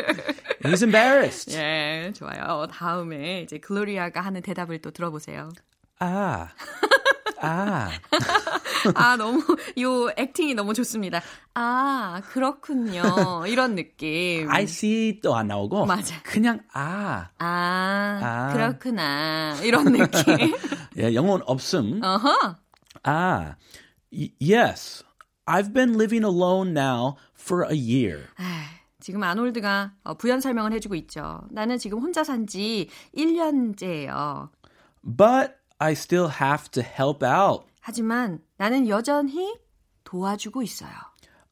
He's 0.64 0.82
embarrassed. 0.84 1.56
예, 1.56 2.12
좋아요. 2.16 2.68
다음에 2.72 3.42
이제 3.44 3.60
글로리아가 3.60 4.22
하는 4.22 4.42
대답을 4.42 4.80
또 4.82 4.92
들어보세요. 4.92 5.50
Ah. 6.00 6.48
Ah. 7.40 7.92
아, 8.96 9.16
너무, 9.16 9.44
요 9.80 10.10
액팅이 10.18 10.56
너무 10.56 10.74
좋습니다. 10.74 11.22
아, 11.54 12.20
그렇군요. 12.32 13.44
이런 13.46 13.76
느낌. 13.76 14.50
I 14.50 14.64
see 14.64 15.20
또안 15.22 15.46
나오고 15.48 15.86
맞아. 15.86 16.16
그냥 16.24 16.62
아. 16.74 17.30
아, 17.38 18.20
아. 18.24 18.54
그렇구나. 18.54 19.56
이런 19.62 19.86
느낌. 19.92 20.52
예, 20.98 21.14
영혼 21.14 21.44
없음. 21.46 22.02
어허. 22.04 22.56
Ah. 23.06 23.54
Y- 24.12 24.32
yes. 24.42 25.04
I've 25.48 25.72
been 25.74 25.98
living 25.98 26.24
alone 26.26 26.74
now 26.74 27.16
for 27.40 27.64
a 27.72 27.76
year. 27.76 28.26
아, 28.38 28.66
지금 29.00 29.24
아놀드가 29.24 29.94
어, 30.04 30.14
부연 30.16 30.42
설명을 30.42 30.74
해주고 30.74 30.96
있죠. 30.96 31.42
나는 31.52 31.78
지금 31.78 32.00
혼자 32.00 32.24
산 32.24 32.46
지 32.48 32.90
1년째예요. 33.16 34.50
But 35.04 35.54
I 35.80 35.94
still 35.94 36.30
have 36.42 36.70
to 36.72 36.84
help 36.84 37.24
out. 37.26 37.66
하지만 37.82 38.40
나는 38.58 38.88
여전히 38.90 39.56
도와주고 40.04 40.62
있어요. 40.64 40.92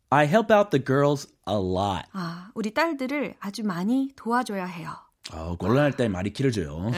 I 0.09 0.25
help 0.25 0.53
out 0.53 0.69
the 0.71 0.83
girls 0.83 1.27
a 1.47 1.55
lot. 1.55 2.03
아, 2.13 2.49
우리 2.53 2.73
딸들을 2.73 3.35
아주 3.39 3.63
많이 3.63 4.11
도와줘야 4.15 4.65
해요. 4.65 4.91
어, 5.33 5.55
곤란할 5.57 5.93
때 5.93 6.07
말이 6.07 6.31
길어져요. 6.33 6.91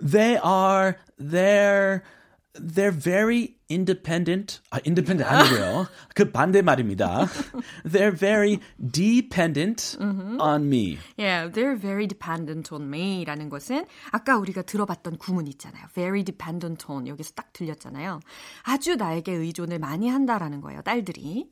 they 0.00 0.38
are, 0.44 0.94
they're, 1.20 2.00
they're 2.60 2.92
very 2.92 3.56
independent. 3.70 4.60
아, 4.70 4.78
independent 4.86 5.24
아니고요. 5.24 5.86
그 6.14 6.30
반대 6.30 6.62
말입니다. 6.62 7.26
They're 7.84 8.16
very 8.16 8.60
dependent 8.78 9.96
on 10.00 10.66
me. 10.66 10.98
Yeah, 11.18 11.50
they're 11.52 11.76
very 11.76 12.06
dependent 12.06 12.72
on 12.74 12.82
me 12.88 13.24
라는 13.24 13.48
것은 13.48 13.86
아까 14.10 14.36
우리가 14.38 14.62
들어봤던 14.62 15.18
구문 15.18 15.46
있잖아요. 15.48 15.86
very 15.94 16.22
dependent 16.22 16.84
on 16.90 17.06
여기서 17.06 17.32
딱 17.34 17.52
들렸잖아요. 17.52 18.20
아주 18.62 18.96
나에게 18.96 19.32
의존을 19.32 19.78
많이 19.78 20.08
한다라는 20.08 20.60
거예요, 20.60 20.82
딸들이. 20.82 21.50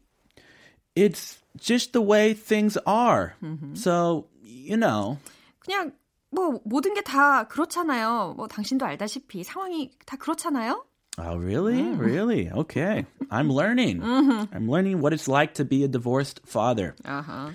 It's 0.95 1.39
just 1.61 1.93
the 1.93 2.07
way 2.07 2.35
things 2.35 2.79
are. 2.89 3.33
So, 3.75 4.29
you 4.43 4.77
know, 4.79 5.19
그냥 5.59 5.93
뭐 6.31 6.61
모든 6.65 6.95
게 6.95 7.03
다 7.03 7.47
그렇잖아요. 7.49 8.35
뭐 8.37 8.49
당신도 8.49 8.85
알다시피 8.87 9.45
상황이 9.45 9.91
다 10.07 10.17
그렇잖아요. 10.17 10.85
Oh, 11.18 11.36
really? 11.38 11.84
Really? 11.84 12.50
Okay. 12.50 13.06
I'm 13.30 13.52
learning. 13.52 14.02
I'm 14.02 14.70
learning 14.70 15.02
what 15.02 15.14
it's 15.14 15.28
like 15.28 15.56
to 15.56 15.66
be 15.66 15.84
a 15.84 15.88
divorced 15.88 16.42
father. 16.46 16.96
아하. 17.04 17.54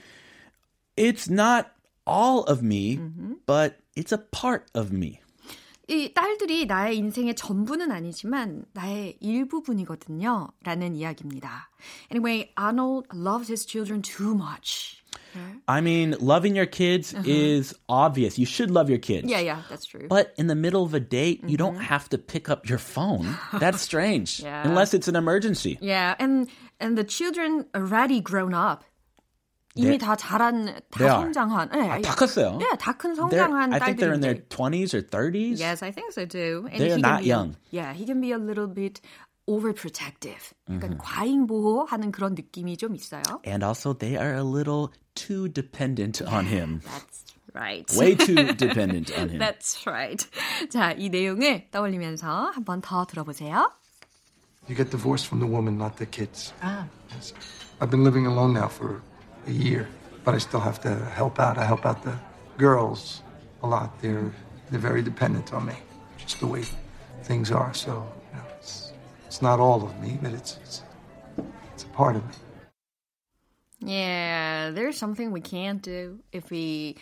It's 0.97 1.29
not 1.29 1.73
all 2.07 2.45
of 2.45 2.63
me, 2.63 3.01
but 3.47 3.81
it's 3.97 4.13
a 4.13 4.19
part 4.19 4.67
of 4.75 4.93
me. 4.93 5.21
이 5.89 6.13
딸들이 6.13 6.67
나의 6.67 6.97
인생의 6.99 7.37
전부는 7.37 7.93
아니지만 7.93 8.65
나의 8.73 9.17
일부분이거든요. 9.21 10.49
라는 10.65 10.97
이야기입니다. 10.97 11.71
Anyway, 12.11 12.53
Arnold 12.59 13.07
loves 13.15 13.49
his 13.49 13.65
children 13.65 14.03
too 14.03 14.35
much. 14.35 15.00
I 15.69 15.81
mean, 15.83 16.17
loving 16.19 16.57
your 16.57 16.65
kids 16.67 17.13
is 17.25 17.75
obvious. 17.89 18.39
You 18.39 18.47
should 18.47 18.71
love 18.71 18.89
your 18.89 18.99
kids. 18.99 19.29
Yeah, 19.29 19.41
yeah, 19.41 19.63
that's 19.69 19.85
true. 19.85 20.07
But 20.09 20.33
in 20.39 20.47
the 20.47 20.55
middle 20.55 20.83
of 20.85 20.95
a 20.95 21.01
date, 21.01 21.45
you 21.47 21.57
don't 21.59 21.77
have 21.77 22.09
to 22.11 22.19
pick 22.19 22.49
up 22.49 22.69
your 22.69 22.79
phone. 22.79 23.27
That's 23.53 23.83
strange. 23.83 24.41
Yeah. 24.41 24.65
Unless 24.67 24.95
it's 24.95 25.09
an 25.09 25.17
emergency. 25.17 25.77
Yeah, 25.83 26.15
and 26.19 26.49
and 26.81 26.97
the 26.97 27.05
children 27.05 27.67
already 27.75 28.21
grown 28.21 28.55
up. 28.55 28.85
이미 29.77 29.99
네. 29.99 29.99
다 29.99 30.17
자란, 30.17 30.73
다 30.91 30.97
They 30.97 31.05
are. 31.07 31.21
성장한. 31.29 31.69
예, 31.75 31.81
아, 31.91 31.99
예. 31.99 32.01
다 32.03 32.15
컸어요. 32.17 32.59
예, 32.63 32.77
다 32.79 32.97
큰 32.97 33.13
They're- 33.13 33.29
성장한 33.29 33.75
I 33.75 33.79
think 33.79 34.01
they're 34.01 34.15
in 34.15 34.23
their 34.23 34.41
딸들인데. 34.41 34.49
20s 34.49 34.95
or 34.95 35.03
30s. 35.03 35.61
Yes, 35.61 35.83
I 35.83 35.91
think 35.93 36.13
so 36.13 36.25
too. 36.25 36.65
And 36.73 36.81
They 36.81 36.93
are 36.93 36.97
he 36.97 37.03
can 37.03 37.05
not 37.05 37.21
be, 37.21 37.29
young. 37.29 37.57
Yeah, 37.71 37.93
he 37.93 38.07
can 38.07 38.23
be 38.23 38.33
a 38.33 38.39
little 38.41 38.69
bit 38.73 39.03
overprotective. 39.47 40.53
약간 40.71 40.97
과잉 40.99 41.47
보호하는 41.47 42.11
그런 42.11 42.35
느낌이 42.35 42.77
좀 42.79 42.95
있어요. 42.95 43.23
And 43.45 43.63
also, 43.65 43.93
they 43.93 44.17
are 44.17 44.33
a 44.35 44.43
little 44.43 44.93
too 45.15 45.49
dependent 45.49 46.21
on 46.23 46.47
him. 46.47 46.81
That's 46.85 47.25
right. 47.55 47.91
Way 47.97 48.15
too 48.15 48.53
dependent 48.53 49.11
on 49.19 49.29
him. 49.31 49.39
That's 49.39 49.87
right. 49.87 50.23
자, 50.71 50.93
이 50.97 51.09
내용을 51.09 51.71
떠올리면서 51.71 52.51
한 52.55 52.65
번 52.65 52.81
더 52.81 53.07
들어보세요. 53.07 53.71
You 54.69 54.75
get 54.75 54.91
divorced 54.91 55.27
from 55.29 55.39
the 55.41 55.47
woman, 55.47 55.79
not 55.79 55.97
the 55.97 56.07
kids. 56.07 56.53
Ah. 56.63 56.87
Yes. 57.15 57.33
I've 57.81 57.91
been 57.91 58.03
living 58.05 58.27
alone 58.27 58.53
now 58.55 58.69
for 58.69 59.01
a 59.47 59.53
year, 59.53 59.87
but 60.25 60.35
I 60.35 60.39
still 60.39 60.61
have 60.61 60.81
to 60.83 60.91
help 61.15 61.39
out. 61.39 61.57
I 61.57 61.65
help 61.65 61.87
out 61.87 62.03
the 62.03 62.19
girls 62.59 63.23
a 63.63 63.67
lot. 63.69 64.01
They're 64.03 64.33
they're 64.71 64.81
very 64.81 65.03
dependent 65.03 65.53
on 65.55 65.67
me, 65.67 65.75
just 66.19 66.41
the 66.41 66.47
way 66.49 66.65
things 67.23 67.53
are. 67.53 67.73
So 67.75 68.05
you 68.33 68.39
know, 68.39 68.45
it's 68.59 68.93
it's 69.27 69.41
not 69.41 69.61
all 69.61 69.85
of 69.85 69.95
me, 70.01 70.19
but 70.21 70.33
it's 70.33 70.59
it's, 70.65 70.83
it's 71.75 71.85
a 71.85 71.89
part 71.95 72.17
of 72.17 72.25
me. 72.27 72.35
Yeah, 73.92 74.70
there's 74.72 74.98
something 74.98 75.32
we 75.32 75.42
can't 75.42 75.82
do 75.82 76.20
if 76.32 76.50
we 76.50 76.96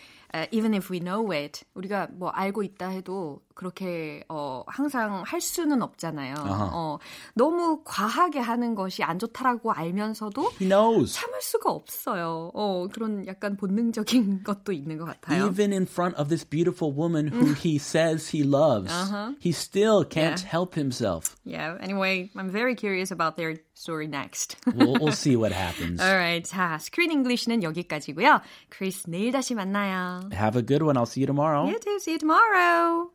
even 0.52 0.74
if 0.74 0.92
we 0.92 1.00
know 1.00 1.32
it. 1.32 1.64
우리가 1.74 2.08
뭐 2.14 2.30
알고 2.30 2.64
있다 2.64 2.90
해도 2.90 3.42
그렇게 3.60 4.24
어 4.30 4.64
항상 4.68 5.24
할 5.26 5.42
수는 5.42 5.82
없잖아요. 5.82 6.34
Uh-huh. 6.36 6.70
어 6.72 7.00
너무 7.36 7.84
과하게 7.84 8.40
하는 8.40 8.74
것이 8.74 9.04
안 9.04 9.20
좋다라고 9.20 9.74
알면서도 9.74 10.52
He 10.60 10.70
knows. 10.70 11.14
참을 11.14 11.42
수가 11.42 11.70
없어요. 11.70 12.52
어 12.54 12.88
그런 12.94 13.28
약간 13.28 13.58
본능적인 13.58 14.44
것도 14.44 14.72
있는 14.72 14.98
것 14.98 15.06
같아요. 15.06 15.46
Even 15.46 15.74
in 15.74 15.86
front 15.86 16.16
of 16.16 16.30
this 16.30 16.46
beautiful 16.46 16.94
woman 16.94 17.28
who 17.28 17.54
he 17.54 17.78
says 17.78 18.30
he 18.30 18.44
loves, 18.44 18.92
uh-huh. 18.92 19.34
he 19.42 19.52
still 19.52 20.06
can't 20.06 20.40
yeah. 20.40 20.50
help 20.50 20.76
himself. 20.76 21.36
Yeah. 21.44 21.76
Anyway, 21.82 22.32
I'm 22.38 22.50
very 22.50 22.76
curious 22.76 23.12
about 23.12 23.36
their 23.36 23.58
story 23.74 24.08
next. 24.08 24.56
we'll, 24.74 24.96
we'll 25.02 25.12
see 25.12 25.36
what 25.36 25.52
happens. 25.52 26.00
Alright. 26.00 26.46
자, 26.46 26.80
Screen 26.80 27.12
English는 27.12 27.64
여기까지고요. 27.64 28.42
Chris 28.72 29.04
내일 29.08 29.32
다시 29.32 29.54
만나요. 29.54 30.19
Have 30.34 30.58
a 30.60 30.62
good 30.66 30.84
one. 30.84 30.98
I'll 30.98 31.06
see 31.06 31.22
you 31.22 31.28
tomorrow. 31.28 31.68
You 31.68 31.80
too. 31.80 31.98
See 32.00 32.12
you 32.14 32.20
tomorrow. 32.20 33.10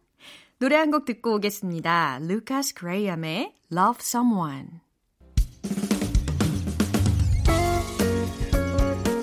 노래 0.59 0.77
한 0.77 0.91
곡 0.91 1.05
듣고 1.05 1.35
오겠습니다. 1.35 2.21
루카스 2.23 2.75
그레이엄의 2.75 3.53
Love 3.73 3.99
Someone. 4.01 4.69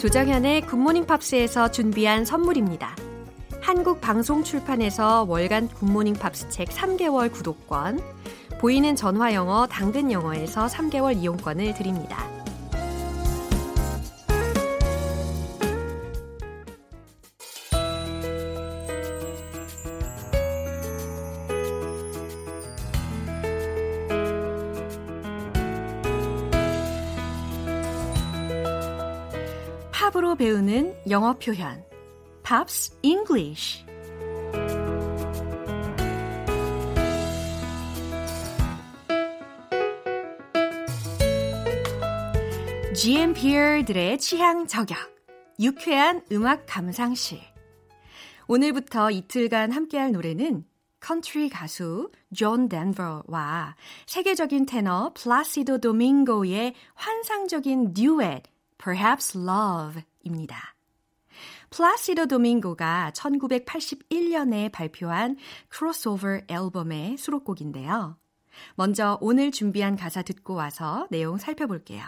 조정현의 0.02 0.62
굿모닝 0.62 1.06
팝스에서 1.06 1.70
준비한 1.72 2.26
선물입니다. 2.26 2.96
한국 3.62 4.02
방송 4.02 4.44
출판에서 4.44 5.24
월간 5.30 5.68
굿모닝 5.70 6.16
팝스 6.16 6.50
책 6.50 6.70
3개월 6.70 7.32
구독권, 7.32 8.00
보이는 8.60 8.96
전화 8.96 9.34
영어 9.34 9.68
당근 9.68 10.12
영어에서 10.12 10.66
3개월 10.66 11.18
이용권을 11.18 11.76
드립니다. 11.76 12.41
영어 31.12 31.34
표현. 31.34 31.84
Pops 32.42 32.98
English. 33.02 33.84
GMPer들의 42.96 44.20
취향 44.20 44.66
저격. 44.68 44.98
유쾌한 45.60 46.24
음악 46.32 46.66
감상실. 46.66 47.42
오늘부터 48.48 49.12
이틀간 49.12 49.74
함께할 49.74 50.14
노래는 50.14 50.64
컨트리 51.02 51.50
가수 51.50 52.10
존 52.34 52.70
덴버와 52.70 53.76
세계적인 54.06 54.66
테너 54.66 55.12
플라시도 55.14 55.80
도밍고의 55.80 56.74
환상적인 56.94 57.94
듀엣 57.96 58.44
Perhaps 58.78 59.38
Love입니다. 59.38 60.71
플라시도 61.72 62.26
도밍고가 62.28 63.12
1981년에 63.16 64.72
발표한 64.72 65.38
크로스오버 65.70 66.42
앨범의 66.48 67.18
수록곡인데요. 67.18 68.18
먼저 68.76 69.18
오늘 69.22 69.52
준비한 69.52 69.96
가사 69.96 70.22
듣고 70.22 70.54
와서 70.54 71.08
내용 71.10 71.38
살펴볼게요. 71.38 72.04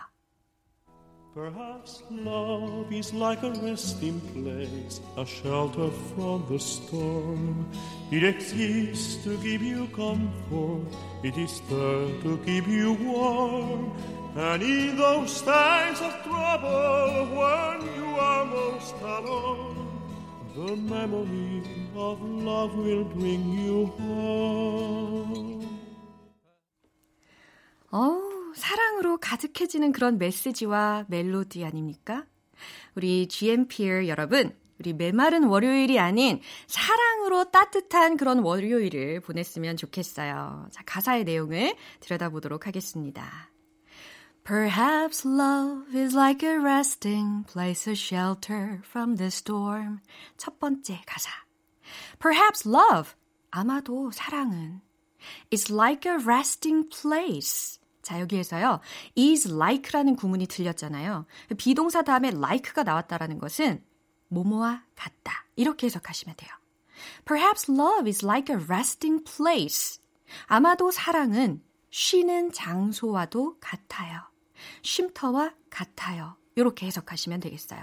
Perhaps 1.34 2.03
love 2.12 2.91
is 2.91 3.12
like 3.12 3.41
a 3.41 3.50
resting 3.63 4.22
place, 4.34 5.01
a 5.17 5.25
shelter 5.25 5.89
from 6.13 6.46
the 6.48 6.60
storm. 6.60 7.66
It 8.11 8.24
exists 8.24 9.24
to 9.24 9.35
give 9.42 9.64
you 9.64 9.87
comfort, 9.96 10.85
it 11.24 11.35
is 11.35 11.59
there 11.70 12.22
to 12.22 12.37
keep 12.46 12.68
you 12.68 12.94
warm. 13.01 13.94
And 14.35 14.61
in 14.61 14.96
those 14.96 15.42
times 15.42 16.01
of 16.01 16.14
trouble, 16.22 17.25
when 17.33 17.81
you 17.96 18.02
are 18.19 18.45
most 18.45 18.95
alone, 19.01 19.87
the 20.55 20.75
memory 20.75 21.63
of 21.95 22.21
love 22.21 22.75
will 22.75 23.05
bring 23.05 23.57
you 23.59 23.85
home. 23.97 25.67
Oh. 27.91 28.33
사랑으로 28.55 29.17
가득해지는 29.17 29.91
그런 29.91 30.17
메시지와 30.17 31.05
멜로디 31.07 31.65
아닙니까? 31.65 32.25
우리 32.95 33.27
GMPR 33.27 34.07
여러분, 34.07 34.55
우리 34.79 34.93
메마른 34.93 35.45
월요일이 35.45 35.99
아닌 35.99 36.39
사랑으로 36.67 37.51
따뜻한 37.51 38.17
그런 38.17 38.39
월요일을 38.39 39.21
보냈으면 39.21 39.77
좋겠어요. 39.77 40.67
자, 40.71 40.83
가사의 40.85 41.23
내용을 41.23 41.75
들여다보도록 41.99 42.67
하겠습니다. 42.67 43.52
Perhaps 44.46 45.24
love 45.24 45.96
is 45.96 46.14
like 46.14 46.44
a 46.44 46.60
resting 46.60 47.46
place, 47.46 47.88
a 47.88 47.96
shelter 47.96 48.82
from 48.84 49.16
the 49.16 49.27
storm. 49.27 50.01
첫 50.36 50.60
번째 50.60 51.01
가사. 51.06 51.29
Perhaps 52.20 52.68
love, 52.68 53.16
아마도 53.51 54.12
사랑은 54.12 54.82
is 55.50 55.72
like 55.72 56.06
a 56.06 56.18
resting 56.18 56.90
place. 56.90 57.79
자, 58.01 58.20
여기에서요. 58.20 58.82
is 59.18 59.48
like라는 59.48 60.18
구문이 60.18 60.48
들렸잖아요. 60.48 61.25
비동사 61.58 62.01
다음에 62.01 62.27
like가 62.27 62.84
나왔다라는 62.84 63.40
것은 63.40 63.82
뭐뭐와 64.27 64.84
같다. 64.98 65.46
이렇게 65.56 65.86
해석하시면 65.86 66.36
돼요. 66.36 66.51
Perhaps 67.24 67.72
love 67.72 68.10
is 68.10 68.25
like 68.25 68.53
a 68.53 68.62
resting 68.62 69.24
place. 69.24 70.01
아마도 70.48 70.92
사랑은 70.92 71.64
쉬는 71.92 72.51
장소와도 72.51 73.60
같아요. 73.62 74.32
쉼터와 74.81 75.53
같아요. 75.69 76.37
이렇게 76.55 76.85
해석하시면 76.85 77.39
되겠어요. 77.39 77.81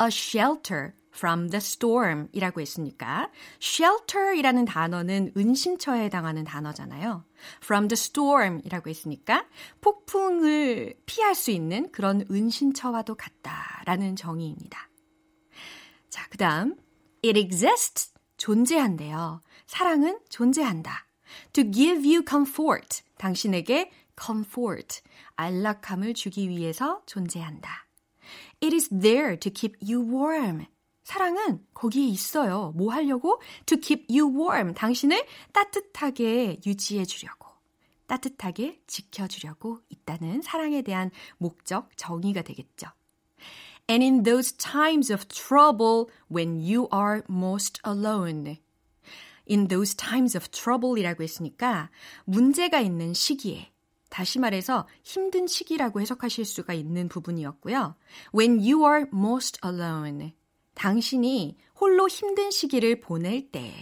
A 0.00 0.08
shelter 0.08 0.92
from 1.14 1.48
the 1.48 1.58
storm 1.58 2.28
이라고 2.32 2.60
했으니까 2.60 3.30
shelter 3.62 4.36
이라는 4.36 4.64
단어는 4.64 5.32
은신처에 5.36 6.04
해당하는 6.04 6.44
단어잖아요. 6.44 7.24
from 7.62 7.88
the 7.88 7.94
storm 7.94 8.60
이라고 8.64 8.90
했으니까 8.90 9.46
폭풍을 9.80 10.94
피할 11.06 11.34
수 11.34 11.50
있는 11.50 11.90
그런 11.92 12.26
은신처와도 12.30 13.14
같다라는 13.14 14.16
정의입니다. 14.16 14.88
자, 16.10 16.26
그 16.30 16.36
다음 16.36 16.76
it 17.24 17.38
exists 17.38 18.12
존재한대요. 18.36 19.40
사랑은 19.66 20.18
존재한다. 20.28 21.06
to 21.52 21.64
give 21.70 22.04
you 22.04 22.22
comfort 22.28 23.02
당신에게 23.18 23.90
comfort 24.20 25.00
안락함을 25.36 26.14
주기 26.14 26.48
위해서 26.48 27.02
존재한다. 27.06 27.86
It 28.62 28.74
is 28.74 28.88
there 28.88 29.38
to 29.38 29.52
keep 29.52 29.76
you 29.82 30.02
warm. 30.02 30.66
사랑은 31.04 31.60
거기에 31.74 32.06
있어요. 32.06 32.72
뭐 32.74 32.92
하려고? 32.92 33.40
To 33.66 33.78
keep 33.78 34.06
you 34.08 34.26
warm. 34.34 34.74
당신을 34.74 35.24
따뜻하게 35.52 36.60
유지해 36.64 37.04
주려고. 37.04 37.48
따뜻하게 38.06 38.80
지켜주려고 38.86 39.80
있다는 39.88 40.42
사랑에 40.42 40.82
대한 40.82 41.10
목적, 41.38 41.90
정의가 41.96 42.42
되겠죠. 42.42 42.88
And 43.88 44.02
in 44.02 44.22
those 44.22 44.56
times 44.56 45.12
of 45.12 45.26
trouble 45.26 46.06
when 46.30 46.60
you 46.60 46.88
are 46.92 47.22
most 47.28 47.80
alone. 47.86 48.58
In 49.50 49.68
those 49.68 49.94
times 49.94 50.36
of 50.36 50.48
trouble 50.48 50.98
이라고 50.98 51.22
했으니까 51.22 51.90
문제가 52.24 52.80
있는 52.80 53.12
시기에 53.12 53.73
다시 54.14 54.38
말해서 54.38 54.86
힘든 55.02 55.48
시기라고 55.48 56.00
해석하실 56.00 56.44
수가 56.44 56.72
있는 56.72 57.08
부분이었고요. 57.08 57.96
When 58.32 58.60
you 58.60 58.88
are 58.88 59.06
most 59.12 59.58
alone. 59.64 60.34
당신이 60.74 61.56
홀로 61.80 62.06
힘든 62.06 62.52
시기를 62.52 63.00
보낼 63.00 63.50
때 63.50 63.74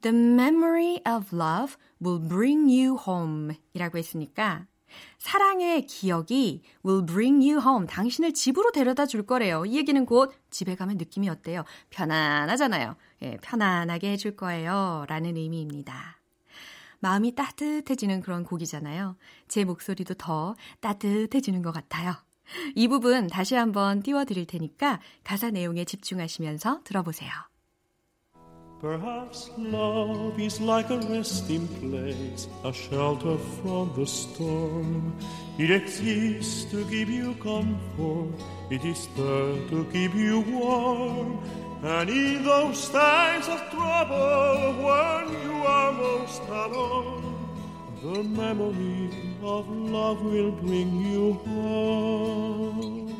The 0.00 0.16
memory 0.16 1.02
of 1.06 1.32
love 1.32 1.76
will 2.04 2.20
bring 2.28 2.68
you 2.68 2.98
home 2.98 3.54
이라고 3.74 3.98
했으니까 3.98 4.66
사랑의 5.18 5.86
기억이 5.86 6.62
will 6.84 7.06
bring 7.06 7.48
you 7.48 7.64
home. 7.64 7.86
당신을 7.86 8.34
집으로 8.34 8.72
데려다 8.72 9.06
줄 9.06 9.24
거래요. 9.24 9.64
이 9.66 9.76
얘기는 9.76 10.04
곧 10.04 10.34
집에 10.50 10.74
가면 10.74 10.96
느낌이 10.96 11.28
어때요? 11.28 11.62
편안하잖아요. 11.90 12.96
예, 13.22 13.36
편안하게 13.36 14.10
해줄 14.10 14.34
거예요. 14.34 15.04
라는 15.06 15.36
의미입니다. 15.36 16.17
마음이 17.00 17.34
따뜻해지는 17.34 18.20
그런 18.20 18.44
곡이잖아요. 18.44 19.16
제 19.48 19.64
목소리도 19.64 20.14
더 20.14 20.54
따뜻해지는 20.80 21.62
것 21.62 21.72
같아요. 21.72 22.14
이 22.74 22.88
부분 22.88 23.26
다시 23.26 23.54
한번 23.54 24.02
띄워드릴 24.02 24.46
테니까 24.46 25.00
가사 25.22 25.50
내용에 25.50 25.84
집중하시면서 25.84 26.80
들어보세요. 26.84 27.30
Perhaps 28.80 29.50
love 29.58 30.38
is 30.38 30.62
like 30.62 30.88
a 30.92 30.98
resting 31.08 31.66
place, 31.80 32.48
a 32.64 32.72
shelter 32.72 33.36
from 33.60 33.92
the 33.96 34.06
storm. 34.06 35.12
It 35.58 35.72
exists 35.72 36.70
to 36.70 36.84
give 36.84 37.10
you 37.10 37.34
comfort, 37.42 38.38
it 38.70 38.84
is 38.84 39.08
there 39.16 39.66
to 39.70 39.84
keep 39.92 40.14
you 40.14 40.44
warm. 40.46 41.40
And 41.80 42.10
in 42.10 42.42
those 42.42 42.90
times 42.90 43.46
of 43.46 43.60
trouble, 43.70 44.74
when 44.82 45.28
you 45.44 45.62
are 45.64 45.92
most 45.92 46.42
alone, 46.48 47.22
the 48.02 48.24
memory 48.24 49.10
of 49.42 49.68
love 49.68 50.20
will 50.24 50.50
bring 50.60 51.00
you 51.06 51.34
home. 51.46 53.14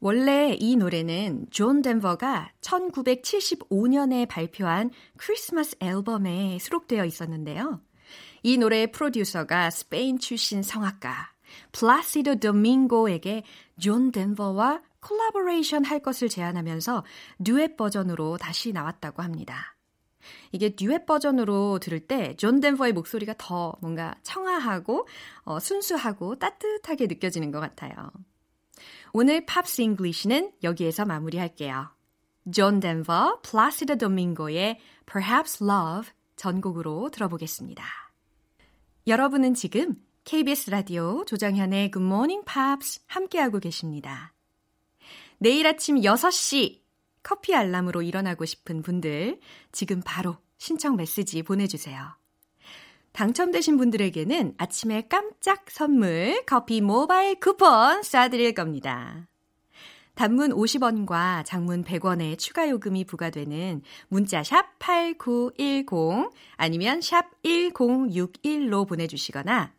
원래 0.00 0.56
이 0.58 0.76
노래는 0.76 1.48
존 1.50 1.82
덴버가 1.82 2.52
1975년에 2.62 4.26
발표한 4.26 4.90
크리스마스 5.18 5.76
앨범에 5.80 6.58
수록되어 6.60 7.04
있었는데요. 7.04 7.80
이 8.42 8.56
노래의 8.56 8.92
프로듀서가 8.92 9.68
스페인 9.68 10.18
출신 10.18 10.62
성악가 10.62 11.32
플라시도 11.72 12.36
도밍고에게 12.36 13.42
존 13.78 14.12
덴버와 14.12 14.80
콜라보레이션 15.00 15.84
할 15.84 16.00
것을 16.00 16.28
제안하면서 16.28 17.04
듀엣 17.44 17.76
버전으로 17.76 18.36
다시 18.38 18.72
나왔다고 18.72 19.22
합니다. 19.22 19.76
이게 20.52 20.74
듀엣 20.74 21.06
버전으로 21.06 21.78
들을 21.78 22.00
때 22.00 22.34
존 22.36 22.60
덴버의 22.60 22.92
목소리가 22.92 23.34
더 23.38 23.74
뭔가 23.80 24.14
청아하고 24.22 25.06
어, 25.42 25.60
순수하고 25.60 26.38
따뜻하게 26.38 27.06
느껴지는 27.06 27.50
것 27.50 27.60
같아요. 27.60 27.94
오늘 29.12 29.46
Pops 29.46 29.80
English는 29.82 30.52
여기에서 30.62 31.04
마무리할게요. 31.04 31.90
존 32.52 32.80
덴버, 32.80 33.40
플라시드 33.42 33.98
도밍고의 33.98 34.78
Perhaps 35.06 35.64
Love 35.64 36.12
전곡으로 36.36 37.10
들어보겠습니다. 37.10 37.84
여러분은 39.06 39.54
지금 39.54 39.96
KBS 40.24 40.70
라디오 40.70 41.24
조정현의 41.24 41.90
Good 41.90 42.04
Morning 42.04 42.44
Pops 42.44 43.00
함께하고 43.06 43.58
계십니다. 43.58 44.34
내일 45.38 45.66
아침 45.66 45.96
6시 45.96 46.80
커피 47.22 47.54
알람으로 47.54 48.02
일어나고 48.02 48.44
싶은 48.44 48.82
분들 48.82 49.38
지금 49.72 50.00
바로 50.04 50.36
신청 50.56 50.96
메시지 50.96 51.42
보내주세요. 51.42 52.16
당첨되신 53.12 53.76
분들에게는 53.76 54.54
아침에 54.58 55.08
깜짝 55.08 55.70
선물 55.70 56.42
커피 56.46 56.80
모바일 56.80 57.38
쿠폰 57.40 58.00
쏴드릴 58.00 58.54
겁니다. 58.54 59.28
단문 60.14 60.50
50원과 60.50 61.44
장문 61.44 61.84
100원의 61.84 62.38
추가 62.38 62.68
요금이 62.68 63.04
부과되는 63.04 63.82
문자 64.08 64.42
샵 64.42 64.78
8910 64.80 66.32
아니면 66.56 67.00
샵 67.00 67.40
1061로 67.42 68.86
보내주시거나 68.88 69.72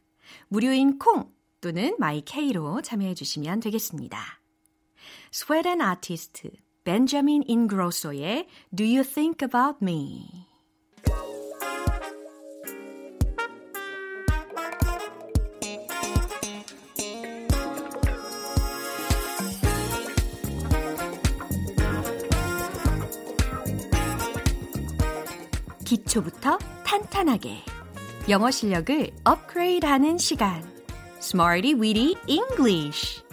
무료인 0.47 0.97
콩 0.97 1.29
또는 1.59 1.95
마이케이로 1.99 2.81
참여해 2.81 3.15
주시면 3.15 3.59
되겠습니다. 3.59 4.38
스웨덴 5.31 5.81
아티스트 5.81 6.51
벤자민 6.83 7.43
인그로소의 7.45 8.47
Do 8.75 8.85
You 8.85 9.03
Think 9.03 9.45
About 9.47 9.77
Me? 9.81 10.47
기초부터 25.85 26.57
탄탄하게 26.85 27.63
영어 28.29 28.51
실력을 28.51 29.09
업그레이드하는 29.23 30.19
시간. 30.19 30.63
Smarty 31.19 31.73
Weedy 31.73 32.15
English 32.27 33.23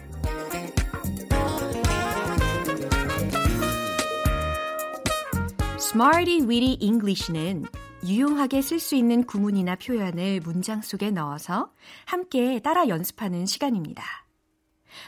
Smarty 5.96 6.42
Weedy 6.42 6.76
English는 6.78 7.64
유용하게 8.04 8.60
쓸 8.60 8.78
수 8.78 8.96
있는 8.96 9.24
구문이나 9.24 9.76
표현을 9.76 10.40
문장 10.40 10.82
속에 10.82 11.10
넣어서 11.10 11.72
함께 12.04 12.60
따라 12.60 12.86
연습하는 12.88 13.46
시간입니다. 13.46 14.04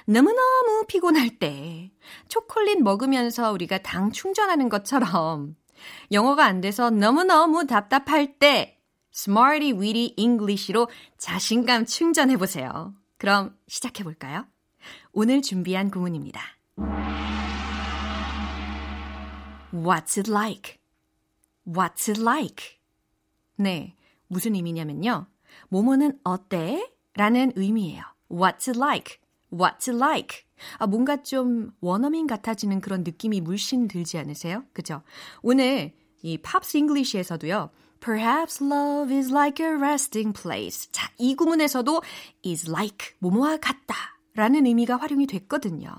너무너무 0.07 0.87
피곤할 0.89 1.39
때 1.39 1.93
초콜릿 2.29 2.81
먹으면서 2.81 3.53
우리가 3.53 3.83
당 3.83 4.13
충전하는 4.13 4.71
것처럼 4.71 5.57
영어가 6.11 6.47
안 6.47 6.63
돼서 6.63 6.89
너무너무 6.89 7.67
답답할 7.67 8.39
때 8.39 8.81
Smarty 9.15 9.73
Weedy 9.73 10.15
English로 10.17 10.89
자신감 11.19 11.85
충전해 11.85 12.39
보세요. 12.39 12.95
그럼 13.19 13.55
시작해 13.67 14.05
볼까요? 14.05 14.47
오늘 15.13 15.43
준비한 15.43 15.91
구문입니다. 15.91 16.41
What's 19.71 20.17
it 20.17 20.31
like? 20.31 20.78
What's 21.69 22.09
it 22.09 22.19
like? 22.19 22.79
네, 23.57 23.95
무슨 24.29 24.55
의미냐면요. 24.55 25.27
뭐뭐는 25.69 26.19
어때? 26.25 26.91
라는 27.15 27.53
의미예요. 27.57 28.03
What's 28.31 28.69
it 28.69 28.79
like? 28.79 29.19
What's 29.53 29.87
it 29.89 29.97
like? 29.97 30.45
아, 30.79 30.87
뭔가 30.87 31.23
좀 31.23 31.73
원어민 31.81 32.27
같아지는 32.27 32.81
그런 32.81 33.05
느낌이 33.05 33.43
물씬 33.43 33.87
들지 33.87 34.17
않으세요? 34.17 34.65
그죠? 34.73 35.03
오늘 35.43 35.93
이 36.23 36.39
Pops 36.39 36.79
English에서도요. 36.79 37.71
Perhaps 38.01 38.65
love 38.65 39.15
is 39.15 39.31
like 39.31 39.65
a 39.65 39.73
resting 39.73 40.33
place. 40.33 40.91
자, 40.91 41.11
이 41.19 41.35
구문에서도 41.35 42.01
is 42.47 42.71
like 42.71 43.15
뭐뭐와 43.19 43.59
같다 43.59 43.95
라는 44.35 44.65
의미가 44.65 44.97
활용이 44.97 45.27
됐거든요. 45.27 45.91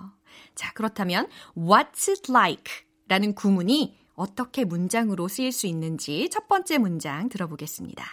자, 0.56 0.74
그렇다면 0.74 1.28
what's 1.56 2.10
it 2.10 2.32
like 2.32 2.74
라는 3.08 3.36
구문이 3.36 3.98
어떻게 4.20 4.66
문장으로 4.66 5.30
쓰일 5.30 5.54
수 5.54 5.66
있는지 5.66 6.30
첫 6.30 6.50
번째 6.50 6.78
문장 6.78 7.30
들어보겠습니다. 7.30 8.06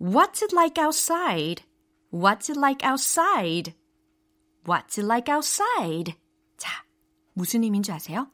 What's 0.00 0.42
it 0.42 0.54
like 0.56 0.82
outside? 0.82 1.62
What's 2.10 2.48
it 2.48 2.58
like 2.58 2.88
outside? 2.88 3.74
What's 4.64 4.98
it 4.98 5.04
like 5.04 5.30
outside? 5.32 6.14
자, 6.56 6.86
무슨 7.34 7.62
의미인지 7.62 7.92
아세요? 7.92 8.30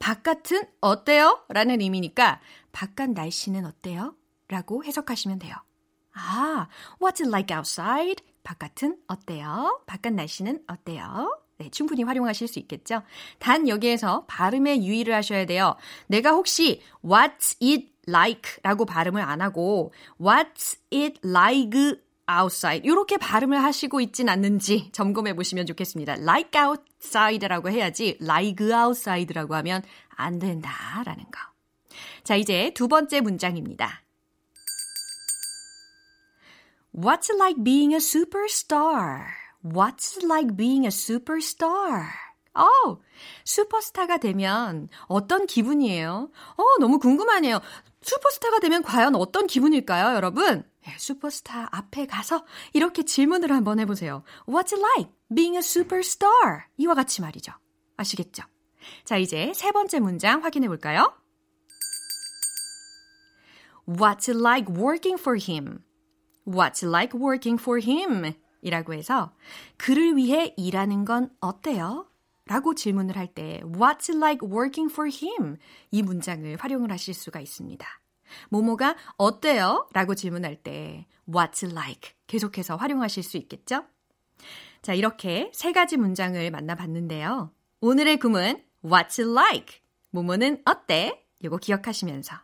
바깥은 0.00 0.64
어때요? 0.80 1.44
라는 1.48 1.80
의미니까 1.80 2.40
바깥 2.72 3.10
날씨는 3.10 3.64
어때요? 3.64 4.16
라고 4.48 4.82
해석하시면 4.82 5.38
돼요. 5.38 5.54
아, 6.14 6.66
what's 6.98 7.20
it 7.20 7.28
like 7.28 7.56
outside? 7.56 8.24
바깥은 8.42 9.02
어때요? 9.06 9.84
바깥 9.86 10.14
날씨는 10.14 10.64
어때요? 10.66 11.39
네, 11.60 11.68
충분히 11.70 12.04
활용하실 12.04 12.48
수 12.48 12.58
있겠죠? 12.58 13.02
단 13.38 13.68
여기에서 13.68 14.24
발음에 14.26 14.82
유의를 14.82 15.14
하셔야 15.14 15.44
돼요. 15.44 15.76
내가 16.06 16.30
혹시 16.30 16.80
what's 17.04 17.54
it 17.62 17.92
like 18.08 18.62
라고 18.62 18.86
발음을 18.86 19.20
안 19.20 19.42
하고 19.42 19.92
what's 20.18 20.78
it 20.90 21.20
like 21.22 22.00
outside 22.26 22.80
이렇게 22.88 23.18
발음을 23.18 23.62
하시고 23.62 24.00
있진 24.00 24.30
않는지 24.30 24.88
점검해 24.92 25.36
보시면 25.36 25.66
좋겠습니다. 25.66 26.14
like 26.14 26.58
outside라고 26.58 27.68
해야지 27.68 28.16
like 28.22 28.66
outside라고 28.66 29.54
하면 29.56 29.82
안 30.08 30.38
된다라는 30.38 31.24
거. 31.24 31.40
자, 32.24 32.36
이제 32.36 32.72
두 32.74 32.88
번째 32.88 33.20
문장입니다. 33.20 34.02
What's 36.94 37.30
it 37.30 37.36
like 37.38 37.62
being 37.62 37.92
a 37.92 38.00
superstar? 38.00 39.39
What's 39.62 40.16
it 40.16 40.26
like 40.26 40.56
being 40.56 40.84
a 40.84 40.90
superstar? 40.90 42.08
어, 42.54 42.98
슈퍼스타가 43.44 44.18
되면 44.18 44.88
어떤 45.06 45.46
기분이에요? 45.46 46.30
어, 46.56 46.64
너무 46.80 46.98
궁금하네요. 46.98 47.60
슈퍼스타가 48.02 48.60
되면 48.60 48.82
과연 48.82 49.14
어떤 49.14 49.46
기분일까요, 49.46 50.16
여러분? 50.16 50.64
네, 50.86 50.94
슈퍼스타 50.96 51.68
앞에 51.72 52.06
가서 52.06 52.44
이렇게 52.72 53.04
질문을 53.04 53.52
한번 53.52 53.78
해보세요. 53.78 54.22
What's 54.46 54.72
it 54.72 54.80
like 54.80 55.12
being 55.32 55.56
a 55.56 55.60
superstar? 55.60 56.64
이와 56.78 56.94
같이 56.94 57.20
말이죠. 57.20 57.52
아시겠죠? 57.96 58.42
자, 59.04 59.18
이제 59.18 59.52
세 59.54 59.72
번째 59.72 60.00
문장 60.00 60.42
확인해 60.42 60.68
볼까요? 60.68 61.12
What's 63.86 64.28
it 64.28 64.38
like 64.38 64.72
working 64.74 65.20
for 65.20 65.38
him? 65.38 65.84
What's 66.46 66.82
it 66.82 66.88
like 66.88 67.14
working 67.14 67.60
for 67.60 67.78
him? 67.78 68.34
이라고 68.62 68.94
해서 68.94 69.32
그를 69.76 70.16
위해 70.16 70.54
일하는 70.56 71.04
건 71.04 71.30
어때요? 71.40 72.06
라고 72.46 72.74
질문을 72.74 73.16
할 73.16 73.28
때 73.28 73.60
What's 73.64 74.10
it 74.10 74.16
like 74.16 74.40
working 74.48 74.92
for 74.92 75.08
him? 75.08 75.56
이 75.90 76.02
문장을 76.02 76.56
활용을 76.56 76.90
하실 76.90 77.14
수가 77.14 77.40
있습니다. 77.40 77.86
모모가 78.48 78.96
어때요? 79.16 79.88
라고 79.92 80.14
질문할 80.14 80.56
때 80.56 81.06
What's 81.28 81.64
it 81.64 81.72
like? 81.72 82.12
계속해서 82.26 82.76
활용하실 82.76 83.22
수 83.22 83.36
있겠죠? 83.36 83.84
자, 84.82 84.94
이렇게 84.94 85.50
세 85.54 85.72
가지 85.72 85.96
문장을 85.96 86.50
만나봤는데요. 86.50 87.52
오늘의 87.80 88.18
구문 88.18 88.62
What's 88.84 89.20
it 89.20 89.30
like? 89.30 89.80
모모는 90.10 90.62
어때? 90.64 91.24
요거 91.44 91.58
기억하시면서. 91.58 92.36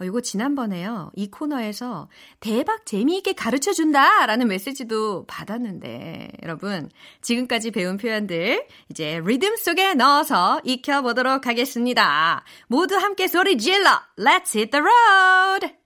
어, 0.00 0.04
이거 0.04 0.20
지난번에요. 0.20 1.10
이 1.16 1.30
코너에서 1.30 2.08
대박 2.40 2.86
재미있게 2.86 3.32
가르쳐 3.32 3.72
준다! 3.72 4.26
라는 4.26 4.46
메시지도 4.48 5.26
받았는데, 5.26 6.32
여러분, 6.42 6.88
지금까지 7.20 7.72
배운 7.72 7.96
표현들 7.96 8.66
이제 8.90 9.20
리듬 9.24 9.56
속에 9.56 9.94
넣어서 9.94 10.60
익혀보도록 10.64 11.46
하겠습니다. 11.46 12.44
모두 12.68 12.96
함께 12.96 13.26
소리 13.26 13.58
질러! 13.58 14.00
Let's 14.16 14.54
hit 14.54 14.70
the 14.70 14.82
road! 14.82 15.78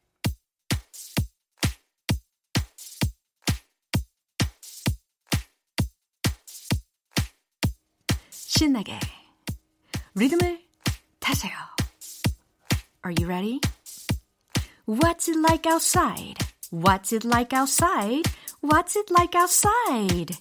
신나게 8.31 8.98
리듬을 10.14 10.61
타세요. 11.18 11.53
Are 13.05 13.14
you 13.18 13.27
ready? 13.27 13.59
What's 14.86 15.28
it 15.28 15.38
like 15.38 15.66
outside? 15.68 16.38
What's 16.72 17.12
it 17.13 17.24
like 17.26 17.54
outside? 17.54 18.28
What's 18.62 18.96
it 18.96 19.10
like 19.12 19.36
outside? 19.36 20.38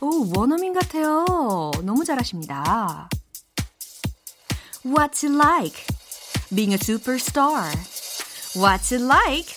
오, 0.00 0.30
원어민 0.34 0.74
같아요. 0.74 1.72
너무 1.82 2.04
잘하십니다. 2.04 3.08
What's 4.84 5.24
it 5.24 5.32
like 5.32 5.86
being 6.54 6.74
a 6.74 6.78
superstar? 6.78 7.72
What's 8.54 8.92
it 8.92 9.00
like 9.00 9.48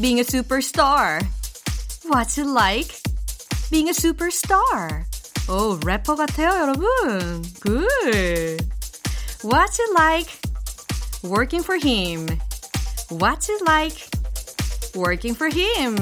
being 0.00 0.20
a 0.20 0.24
superstar? 0.24 1.26
What's 2.04 2.38
it 2.38 2.46
like 2.46 2.94
being 3.70 3.88
a 3.88 3.92
superstar? 3.92 5.04
오, 5.48 5.78
래퍼 5.80 6.14
같아요, 6.16 6.50
여러분. 6.50 7.42
Good. 7.60 8.66
What's 9.42 9.80
it 9.80 9.90
like 9.94 10.30
working 11.22 11.62
for 11.62 11.76
him? 11.76 12.28
What's 13.09 13.47
it 13.47 13.61
like 13.65 13.95
working 14.93 15.33
for 15.33 15.47
him? 15.47 15.95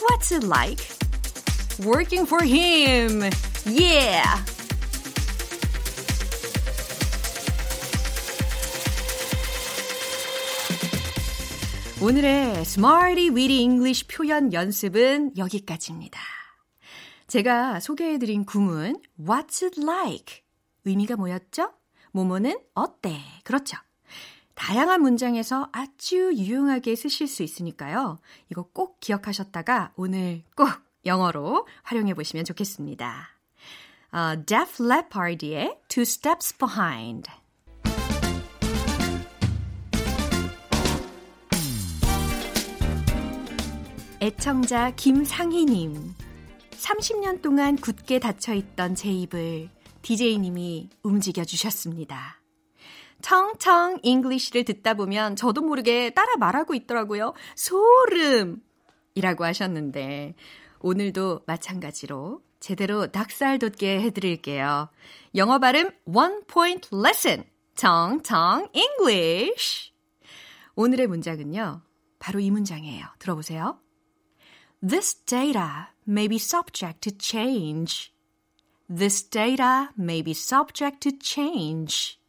What's 0.00 0.32
it 0.32 0.42
like 0.42 0.82
working 1.84 2.26
for 2.26 2.42
him? 2.42 3.30
Yeah! 3.64 4.24
오늘의 12.02 12.62
Smarty 12.62 13.30
Weedy 13.30 13.62
English 13.62 14.08
표현 14.08 14.52
연습은 14.52 15.36
여기까지입니다. 15.38 16.18
제가 17.28 17.78
소개해드린 17.78 18.44
구문 18.44 19.00
What's 19.16 19.62
it 19.62 19.80
like? 19.80 20.42
의미가 20.84 21.14
뭐였죠? 21.14 21.70
모모는 22.10 22.58
어때? 22.74 23.20
그렇죠. 23.44 23.76
다양한 24.56 25.02
문장에서 25.02 25.68
아주 25.70 26.32
유용하게 26.34 26.96
쓰실 26.96 27.28
수 27.28 27.42
있으니까요. 27.42 28.18
이거 28.50 28.62
꼭 28.72 28.98
기억하셨다가 29.00 29.92
오늘 29.96 30.42
꼭 30.56 30.68
영어로 31.04 31.68
활용해 31.84 32.14
보시면 32.14 32.44
좋겠습니다. 32.44 33.28
어, 34.12 34.44
Def 34.44 34.82
Leppard의 34.82 35.78
Two 35.88 36.02
Steps 36.02 36.56
Behind. 36.56 37.30
애청자 44.22 44.90
김상희님. 44.92 46.14
30년 46.70 47.42
동안 47.42 47.76
굳게 47.76 48.18
닫혀있던 48.18 48.94
제 48.94 49.10
입을 49.10 49.68
DJ님이 50.00 50.88
움직여 51.02 51.44
주셨습니다. 51.44 52.40
청청 53.26 53.98
English를 54.04 54.62
듣다 54.62 54.94
보면 54.94 55.34
저도 55.34 55.60
모르게 55.60 56.10
따라 56.10 56.36
말하고 56.36 56.74
있더라고요. 56.74 57.34
소름! 57.56 58.62
이라고 59.16 59.44
하셨는데, 59.44 60.36
오늘도 60.78 61.42
마찬가지로 61.44 62.40
제대로 62.60 63.08
닭살 63.08 63.58
돋게 63.58 64.00
해드릴게요. 64.02 64.90
영어 65.34 65.58
발음 65.58 65.90
One 66.04 66.42
Point 66.46 66.90
Lesson. 66.94 67.42
청청 67.74 68.68
English. 68.72 69.90
오늘의 70.76 71.08
문장은요, 71.08 71.82
바로 72.20 72.38
이 72.38 72.52
문장이에요. 72.52 73.06
들어보세요. 73.18 73.80
This 74.88 75.24
data 75.24 75.88
may 76.06 76.28
be 76.28 76.36
subject 76.36 77.00
to 77.00 77.18
change. 77.18 78.12
This 78.88 79.28
data 79.28 79.88
may 79.98 80.22
be 80.22 80.30
subject 80.30 81.00
to 81.00 81.18
change. 81.20 82.20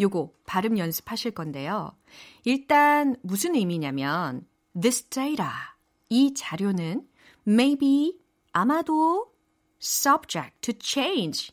요거 0.00 0.32
발음 0.46 0.78
연습하실 0.78 1.32
건데요. 1.32 1.92
일단 2.44 3.16
무슨 3.22 3.54
의미냐면 3.54 4.46
this 4.80 5.04
data 5.04 5.48
이 6.08 6.34
자료는 6.34 7.06
maybe 7.46 8.18
아마도 8.52 9.32
subject 9.80 10.60
to 10.60 10.74
change 10.80 11.52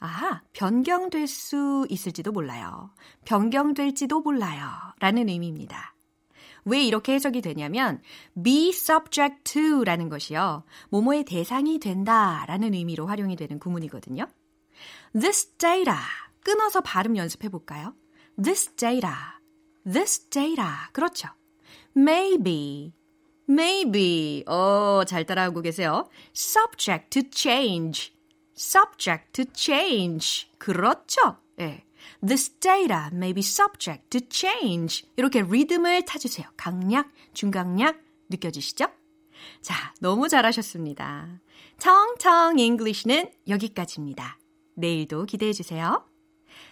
아하, 0.00 0.42
변경될 0.54 1.26
수 1.26 1.86
있을지도 1.90 2.32
몰라요. 2.32 2.90
변경될지도 3.26 4.22
몰라요. 4.22 4.70
라는 4.98 5.28
의미입니다. 5.28 5.94
왜 6.64 6.82
이렇게 6.82 7.12
해석이 7.14 7.42
되냐면 7.42 8.00
be 8.42 8.70
subject 8.70 9.44
to 9.44 9.84
라는 9.84 10.08
것이요. 10.08 10.64
뭐뭐의 10.88 11.24
대상이 11.24 11.78
된다 11.78 12.44
라는 12.48 12.72
의미로 12.74 13.06
활용이 13.06 13.36
되는 13.36 13.58
구문이거든요. 13.58 14.26
This 15.12 15.56
data 15.58 15.98
끊어서 16.42 16.80
발음 16.80 17.16
연습해 17.16 17.48
볼까요? 17.48 17.94
This 18.42 18.74
data, 18.76 19.10
this 19.84 20.28
data. 20.28 20.70
그렇죠. 20.92 21.28
Maybe, 21.96 22.92
maybe. 23.48 24.44
어, 24.46 25.04
잘 25.06 25.24
따라하고 25.24 25.60
계세요. 25.62 26.08
Subject 26.34 27.10
to 27.10 27.22
change, 27.30 28.12
subject 28.56 29.32
to 29.32 29.44
change. 29.54 30.48
그렇죠. 30.58 31.36
예. 31.58 31.64
네. 31.64 31.86
This 32.26 32.50
data 32.58 33.08
may 33.12 33.32
be 33.32 33.40
subject 33.40 34.08
to 34.10 34.20
change. 34.30 35.08
이렇게 35.16 35.42
리듬을 35.42 36.04
타주세요. 36.04 36.48
강약, 36.56 37.10
중강약 37.34 37.98
느껴지시죠? 38.28 38.86
자, 39.62 39.94
너무 40.00 40.28
잘하셨습니다. 40.28 41.40
청청 41.78 42.58
English는 42.58 43.30
여기까지입니다. 43.48 44.38
내일도 44.76 45.24
기대해 45.24 45.52
주세요. 45.52 46.09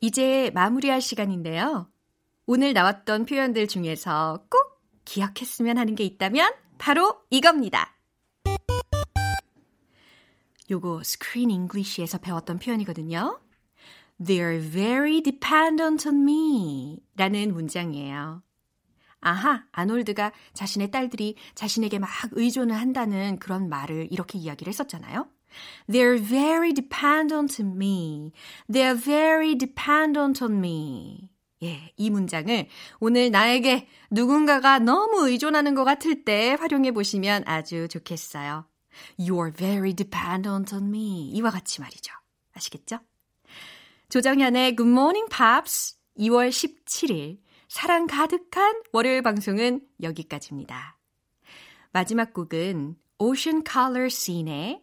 이제 0.00 0.50
마무리할 0.54 1.00
시간인데요. 1.00 1.90
오늘 2.46 2.72
나왔던 2.72 3.26
표현들 3.26 3.66
중에서 3.66 4.44
꼭 4.48 4.80
기억했으면 5.04 5.76
하는 5.76 5.94
게 5.94 6.04
있다면 6.04 6.52
바로 6.78 7.20
이겁니다. 7.30 7.94
요거 10.70 11.02
Screen 11.02 11.50
English에서 11.50 12.18
배웠던 12.18 12.58
표현이거든요. 12.58 13.40
They're 14.20 14.60
very 14.70 15.22
dependent 15.22 16.08
on 16.08 16.22
me 16.22 17.00
라는 17.16 17.52
문장이에요. 17.52 18.42
아하, 19.20 19.64
아놀드가 19.72 20.32
자신의 20.52 20.90
딸들이 20.90 21.34
자신에게 21.54 21.98
막 21.98 22.08
의존을 22.32 22.76
한다는 22.76 23.38
그런 23.38 23.68
말을 23.68 24.08
이렇게 24.10 24.38
이야기를 24.38 24.70
했었잖아요. 24.70 25.28
They're 25.88 26.18
very 26.18 26.72
dependent 26.72 27.60
on 27.62 27.76
me. 27.76 28.32
They're 28.70 28.96
very 28.96 29.56
dependent 29.56 30.42
on 30.44 30.58
me. 30.58 31.30
예, 31.62 31.92
이 31.96 32.10
문장을 32.10 32.68
오늘 33.00 33.30
나에게 33.30 33.88
누군가가 34.10 34.78
너무 34.78 35.28
의존하는 35.28 35.74
것 35.74 35.84
같을 35.84 36.24
때 36.24 36.56
활용해 36.58 36.92
보시면 36.92 37.42
아주 37.46 37.88
좋겠어요. 37.88 38.66
You're 39.18 39.54
very 39.54 39.92
dependent 39.92 40.74
on 40.74 40.88
me. 40.88 41.30
이와 41.30 41.50
같이 41.50 41.80
말이죠. 41.80 42.12
아시겠죠? 42.54 42.98
조정현의 44.08 44.76
Good 44.76 44.90
Morning 44.90 45.28
Pops 45.28 45.96
2월 46.18 46.48
17일 46.48 47.38
사랑 47.68 48.06
가득한 48.06 48.82
월요일 48.92 49.22
방송은 49.22 49.82
여기까지입니다. 50.02 50.96
마지막 51.92 52.32
곡은 52.32 52.96
Ocean 53.18 53.62
Color 53.68 54.06
Scene의 54.06 54.82